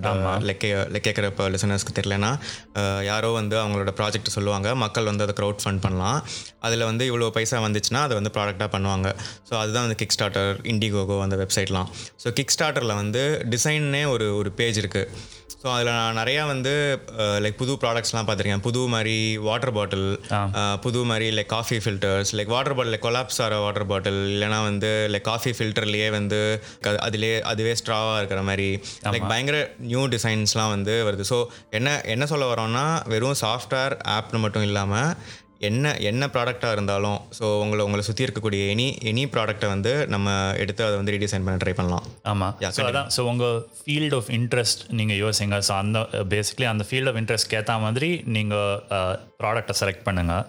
[0.48, 2.32] லைக் லைக் கேட்குற இப்போ லிசனர்ஸ்க்கு தெரியலனா
[2.80, 4.68] அஹ், யாரோ வந்து அவங்களோட ப்ராஜெக்ட் சொல்லுவாங்க.
[4.84, 6.20] மக்கள் வந்து அதை க்ரௌட் ஃபண்ட் பண்ணலாம்.
[6.68, 9.08] அதில் வந்து இவ்வளோ பைசா வந்துச்சுன்னா அதை வந்து ப்ராடக்டாக பண்ணுவாங்க.
[9.48, 11.90] ஸோ அதுதான் வந்து கிக் ஸ்டார்டர் இண்டிகோகோ அந்த வெப்சைட்லாம்
[12.24, 13.24] ஸோ கிக் ஸ்டார்டரில் வந்து
[13.54, 15.08] டிசைன்னே ஒரு ஒரு பேஜ் இருக்குது
[15.60, 16.70] ஸோ அதில் நான் நிறையா வந்து
[17.44, 18.62] லைக் புது ப்ராடக்ட்ஸ்லாம் பார்த்துருக்கேன்.
[18.62, 20.06] புது மாதிரி வாட்டர் பாட்டில்
[20.80, 25.26] புது மாதிரி like coffee filters like water bottle collapse ஆகிற வாட்டர் பாட்டில் இல்லைனா வந்து லைக்
[25.28, 26.40] காஃபி ஃபில்டர்லேயே வந்து
[26.80, 28.68] க- அதிலே அதுவே ஸ்ட்ராவாக இருக்கிற மாதிரி
[29.08, 31.26] லைக் பயங்கர நியூ டிசைன்ஸ்லாம் வந்து வருது.
[31.30, 31.38] ஸோ
[31.72, 35.12] என்ன என்ன சொல்ல வரோம்னா வெறும் சாஃப்ட்வேர் ஆப்னு மட்டும் இல்லாமல்
[35.68, 40.28] என்ன என்ன ப்ராடக்டாக இருந்தாலும் ஸோ உங்களை உங்களை சுற்றி இருக்கக்கூடிய எனி எனி ப்ராடக்ட்டை வந்து நம்ம
[40.62, 42.04] எடுத்து அதை வந்து ரீடிசைன் பண்ண ட்ரை பண்ணலாம்.
[42.32, 45.58] ஆமாம் ஸோ அதான் ஸோ உங்கள் ஃபீல்ட் ஆஃப் இன்ட்ரெஸ்ட் நீங்கள் யோசிங்க.
[45.68, 46.00] ஸோ அந்த
[46.34, 48.80] பேசிக்லி அந்த ஃபீல்ட் ஆஃப் இன்ட்ரெஸ்ட் ஏற்ற மாதிரி நீங்கள்
[49.42, 50.42] ப்ராடக்டை செலக்ட் பண்ணுங்கள்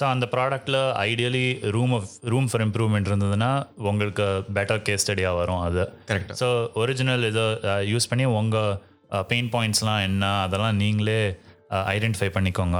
[0.00, 1.46] ஸோ அந்த ப்ராடக்ட்டில் ideally
[1.78, 3.52] room of room for improvement இருந்ததுன்னா
[3.90, 5.84] உங்களுக்கு பெட்டர் கேஸ் ஸ்டடியாக வரும் அது.
[6.10, 6.32] Correct.
[6.42, 6.48] ஸோ
[6.82, 7.46] ஒரிஜினல் இதை
[7.92, 8.72] யூஸ் பண்ணி உங்கள்
[9.30, 11.22] பெயின் பாயிண்ட்ஸ்லாம் என்ன அதெல்லாம் நீங்களே
[11.92, 12.78] ஐடென்டிஃபை பண்ணிக்கோங்க.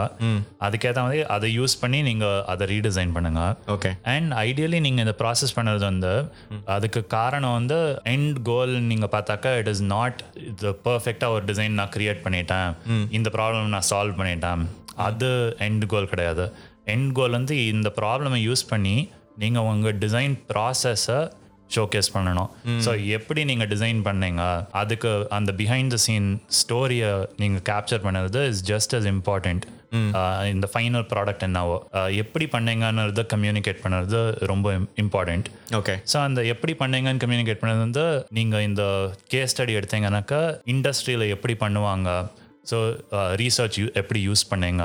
[0.67, 3.91] அதுக்கேற்ற மாதிரி அதை யூஸ் பண்ணி நீங்கள் அதை ரீடிசைன் பண்ணுங்கள் ஓகே.
[4.15, 6.13] அண்ட் ஐடியலி நீங்கள் இந்த ப்ராசஸ் பண்ணது வந்து
[6.77, 7.79] அதுக்கு காரணம் வந்து
[8.15, 10.21] எண்ட் கோல் நீங்கள் பார்த்தாக்கா இட் இஸ் நாட்
[10.51, 12.71] இது பர்ஃபெக்டாக ஒரு டிசைன் நான் கிரியேட் பண்ணிட்டேன்.
[13.19, 14.63] இந்த ப்ராப்ளம் நான் சால்வ் பண்ணிட்டேன்.
[15.09, 15.31] அது
[15.69, 16.47] எண்ட் கோல் கிடையாது.
[16.95, 18.97] எண்ட் கோல் வந்து இந்த ப்ராப்ளமை யூஸ் பண்ணி
[19.43, 21.21] நீங்கள் உங்கள் டிசைன் ப்ராசஸை
[21.77, 22.51] ஷோகேஸ் பண்ணணும்.
[22.87, 24.43] ஸோ எப்படி நீங்கள் டிசைன் பண்ணீங்க?
[24.81, 26.29] அதுக்கு அந்த பிஹைண்ட் த சீன்
[26.63, 27.13] ஸ்டோரியை
[27.43, 29.65] நீங்கள் கேப்சர் பண்ணது இஸ் ஜஸ்ட் as இம்பார்ட்டண்ட்
[30.53, 31.75] இந்த ஃபைனல் ப்ராடக்ட் என்னவோ.
[32.23, 34.21] எப்படி பண்ணீங்கன்னுறத கம்யூனிகேட் பண்ணுறது
[34.51, 34.71] ரொம்ப
[35.03, 35.49] இம்பார்ட்டண்ட்
[35.79, 38.05] ஓகே ஸோ அந்த எப்படி பண்ணீங்கன்னு கம்யூனிகேட் பண்ணது வந்து
[38.39, 38.85] நீங்கள் இந்த
[39.35, 40.41] கேஸ் ஸ்டடி எடுத்தீங்கன்னாக்கா
[40.75, 42.09] இண்டஸ்ட்ரியில் எப்படி பண்ணுவாங்க?
[42.71, 42.77] ஸோ
[43.41, 44.85] ரீசர்ச் எப்படி யூஸ் பண்ணீங்க?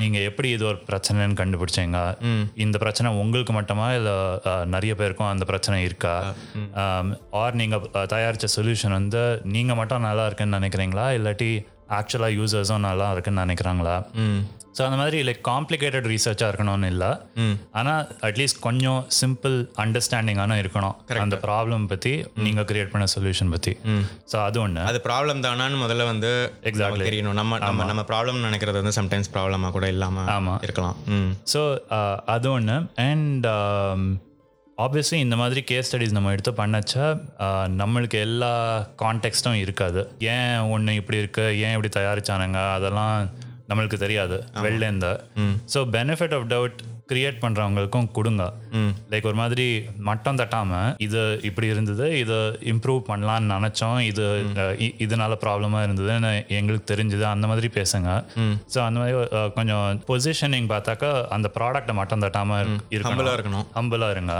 [0.00, 1.98] நீங்கள் எப்படி இது ஒரு பிரச்சனைன்னு கண்டுபிடிச்சீங்க?
[2.64, 3.88] இந்த பிரச்சனை உங்களுக்கு மட்டுமா?
[3.98, 4.16] இல்லை
[4.74, 6.14] நிறைய பேருக்கும் அந்த பிரச்சனை இருக்கா?
[7.42, 9.24] ஆர் நீங்கள் தயாரித்த சொல்யூஷன் வந்து
[9.56, 11.08] நீங்கள் மட்டும் நல்லா இருக்குன்னு நினைக்கிறீங்களா?
[11.18, 11.50] இல்லாட்டி
[11.98, 13.96] ஆக்சுவலாக யூசர்ஸும் நல்லா இருக்குன்னு நினைக்கிறாங்களா?
[14.76, 17.08] ஸோ அந்த மாதிரி லைக் காம்ப்ளிகேட்டட் ரீசர்ச்சாக இருக்கணும்னு இல்லை.
[17.78, 20.94] ஆனால் அட்லீஸ்ட் கொஞ்சம் சிம்பிள் அண்டர்ஸ்டாண்டிங்கான இருக்கணும்.
[21.24, 22.12] அந்த ப்ராப்ளம் பற்றி
[22.46, 23.72] நீங்கள் கிரியேட் பண்ண சொல்யூஷன் பற்றி
[24.32, 26.30] ஸோ அது ஒன்று அது ப்ராப்ளம் தானான்னு முதல்ல வந்து
[26.70, 26.84] Exactly.
[26.84, 27.38] நமக்கு தெரியணும்.
[27.40, 30.54] நம்ம நம்ம நம்ம ப்ராப்ளம் நினைக்கிறது வந்து சம்டைம்ஸ் ப்ராப்ளமாக கூட இல்லாமல் ஆமா.
[30.68, 30.96] இருக்கலாம்.
[31.18, 31.30] ம்.
[31.54, 31.62] ஸோ
[32.36, 32.78] அது ஒன்று
[33.08, 33.48] அண்ட்
[34.84, 37.06] ஆப்வியஸ்லி இந்த மாதிரி கேஸ் ஸ்டடிஸ் நம்ம எடுத்து பண்ணச்சா
[37.80, 38.50] நம்மளுக்கு எல்லா
[39.02, 40.00] கான்டெக்ஸ்டும் இருக்காது.
[40.34, 41.46] ஏன் ஒன்று இப்படி இருக்கு?
[41.64, 42.60] ஏன் இப்படி தயாரிச்சானுங்க?
[42.76, 43.14] அதெல்லாம்
[43.70, 44.36] நம்மளுக்கு தெரியாது.
[44.66, 45.12] வெளிலேருந்து
[45.74, 46.78] so benefit of doubt
[47.10, 48.44] create பண்ணுறவங்களுக்கும் கொடுங்க.
[49.12, 49.66] லைக் ஒரு மாதிரி
[50.08, 52.38] மட்டம் தட்டாமல் இது இப்படி இருந்தது இதை
[52.72, 54.24] இம்ப்ரூவ் பண்ணலான்னு நினச்சோம் இது
[55.06, 58.10] இதனால ப்ராப்ளமாக இருந்ததுன்னு எங்களுக்கு தெரிஞ்சுது அந்த மாதிரி பேசுங்க.
[58.74, 59.16] ஸோ அந்த மாதிரி
[59.58, 62.62] கொஞ்சம் பொசிஷனிங் பார்த்தாக்கா அந்த ப்ராடக்ட்டை மட்டம் தட்டாமல்
[62.96, 63.16] இருக்கணும்.
[63.78, 64.36] ஹம்பிளாக இருங்க.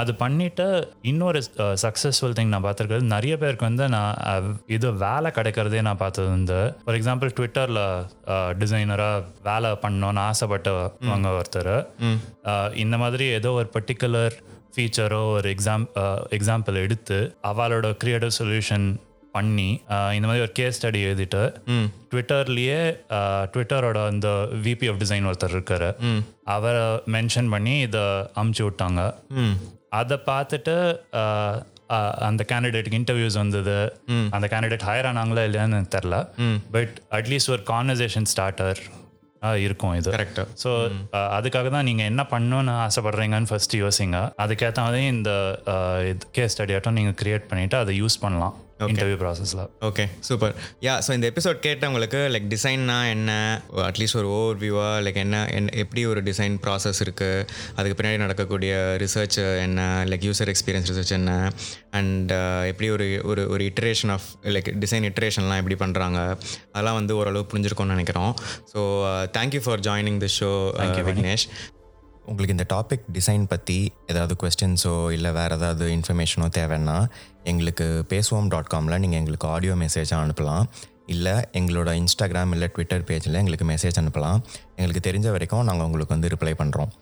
[0.00, 0.66] அது பண்ணிட்டு
[1.10, 1.40] இன்னொரு
[1.84, 3.12] சக்ஸஸ்ஃபுல் திங் நான் பார்த்துருக்கிறது.
[3.14, 7.82] நிறைய பேருக்கு வந்து நான் இது வேலை கிடைக்கிறதே நான் பார்த்தது வந்து ஃபார் எக்ஸாம்பிள் ட்விட்டரில்
[8.62, 11.74] டிசைனராக வேலை பண்ணணும்னு ஆசைப்பட்டவங்க ஒருத்தர்.
[12.84, 14.36] இந்த மாதிரி ஏதோ ஒரு பர்டிகுலர்
[14.76, 15.86] ஃபீச்சரோ ஒரு எக்ஸாம்
[16.38, 17.18] எக்ஸாம்பிள் எடுத்து
[17.50, 18.86] அவளோட க்ரியேட்டிவ் சொல்யூஷன்
[19.36, 19.68] பண்ணி
[20.16, 21.42] இந்த மாதிரி ஒரு கேஸ் ஸ்டடி எழுதிட்டு
[22.10, 22.80] ட்விட்டர்லயே
[23.52, 24.28] ட்விட்டரோட அந்த
[24.66, 25.88] விபி ஆஃப் டிசைன் ஒருத்தர் இருக்காரு.
[26.54, 26.84] அவரை
[27.14, 28.04] மென்ஷன் பண்ணி இதை
[28.42, 29.00] அமுச்சு விட்டாங்க.
[30.00, 30.74] அதை பார்த்துட்டு
[32.28, 33.78] அந்த கேண்டிடேட்டுக்கு இன்டர்வியூஸ் வந்தது.
[34.36, 36.18] அந்த கேண்டிடேட் ஹையர் ஆனாங்களா இல்லையான்னு எனக்கு தெரில
[36.76, 38.80] பட் அட்லீஸ்ட் ஒரு கான்வர்சேஷன் ஸ்டார்டர்
[39.64, 40.10] இருக்கும் இது.
[40.16, 40.70] கரெக்டாக ஸோ
[41.38, 44.18] அதுக்காக தான் நீங்கள் என்ன பண்ணணும்னு ஆசைப்படுறீங்கன்னு ஃபர்ஸ்ட் யோசிங்க.
[44.44, 45.30] அதுக்கேற்ற மாதிரி இந்த
[46.36, 48.54] கேஸ் ஸ்டடி ஆட்டம் நீங்கள் கிரியேட் பண்ணிவிட்டு அதை யூஸ் பண்ணலாம்.
[48.80, 50.54] இன்டர்வியூ ப்ராசஸில் ஓகே சூப்பர்
[50.86, 53.30] யா ஸோ இந்த எபிசோட் கேட்டவங்களுக்கு லைக் டிசைன்னா என்ன?
[53.88, 57.46] அட்லீஸ்ட் ஒரு ஓவர் வியூவாக லைக் என்ன என்ன எப்படி ஒரு டிசைன் ப்ராசஸ் இருக்குது
[57.76, 58.72] அதுக்கு பின்னாடி நடக்கக்கூடிய
[59.04, 59.80] ரிசர்ச் என்ன?
[60.10, 61.52] லைக் யூசர் எக்ஸ்பீரியன்ஸ் ரிசர்ச் என்ன?
[62.00, 62.32] அண்ட்
[62.70, 66.18] எப்படி ஒரு ஒரு ஒரு இட்ரேஷன் ஆஃப் லைக் டிசைன் இட்ரேஷன்லாம் எப்படி பண்ணுறாங்க
[66.72, 68.34] அதெல்லாம் வந்து ஓரளவு புரிஞ்சிருக்கோம்னு நினைக்கிறோம்.
[68.74, 68.80] So
[69.38, 70.50] thank you for joining the show
[71.10, 71.46] Vignesh
[72.26, 77.06] உங்களுக்கு இந்த டாபிக் டிசைன் பற்றி ஏதாவது கொஸ்டின்ஸோ இல்லை வேறு ஏதாவது இன்ஃபர்மேஷனோ தேவைன்னா
[77.44, 80.66] எங்களுக்கு பேசுவோம் டாட் காமில் நீங்கள் எங்களுக்கு ஆடியோ மெசேஜாக அனுப்பலாம்.
[81.06, 84.38] இல்லை எங்களோட இன்ஸ்டாகிராம் இல்லை ட்விட்டர் பேஜில் எங்களுக்கு மெசேஜ் அனுப்பலாம்.
[84.76, 86.92] எங்களுக்கு தெரிஞ்ச வரைக்கும் நாங்கள் உங்களுக்கு வந்து ரிப்ளை பண்ணுறோம்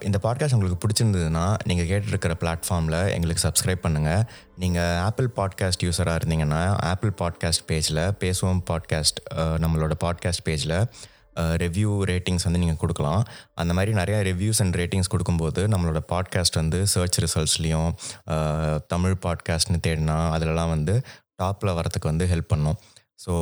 [0.00, 4.22] இந்த பாட்காஸ்ட் உங்களுக்கு பிடிச்சிருந்ததுன்னா நீங்கள் கேட்டிருக்கிற பிளாட்ஃபார்மில் எங்களுக்கு சப்ஸ்கிரைப் பண்ணுங்கள்
[4.56, 9.18] நீங்கள் ஆப்பிள் பாட்காஸ்ட் யூஸராக இருந்தீங்கன்னா ஆப்பிள் பாட்காஸ்ட் பேஜில் பேசுவோம் பாட்காஸ்ட்
[9.58, 10.76] நம்மளோட பாட்காஸ்ட் பேஜில்
[11.62, 13.22] ரிவ்யூ ரேட்டிங்ஸ் வந்து நீங்கள் கொடுக்கலாம்.
[13.54, 17.90] அந்த மாதிரி நிறையா ரிவ்யூஸ் அண்ட் ரேட்டிங்ஸ் கொடுக்கும்போது நம்மளோட பாட்காஸ்ட் வந்து சர்ச் ரிசல்ட்ஸ்லேயும்
[18.86, 20.96] தமிழ் பாட்காஸ்ட்னு தேடினா அதிலலாம் வந்து
[21.42, 22.78] டாப்பில் வரத்துக்கு வந்து ஹெல்ப் பண்ணும்.
[23.24, 23.32] ஸோ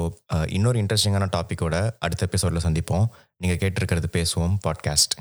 [0.47, 3.07] இன்னொரு இன்ட்ரெஸ்டிங்கான டாப்பிக்கோட அடுத்த எபிசோடில் சந்திப்போம்.
[3.43, 5.17] நீங்கள் கேட்டிருக்கிறது பேசுவோம் பாட்காஸ்ட்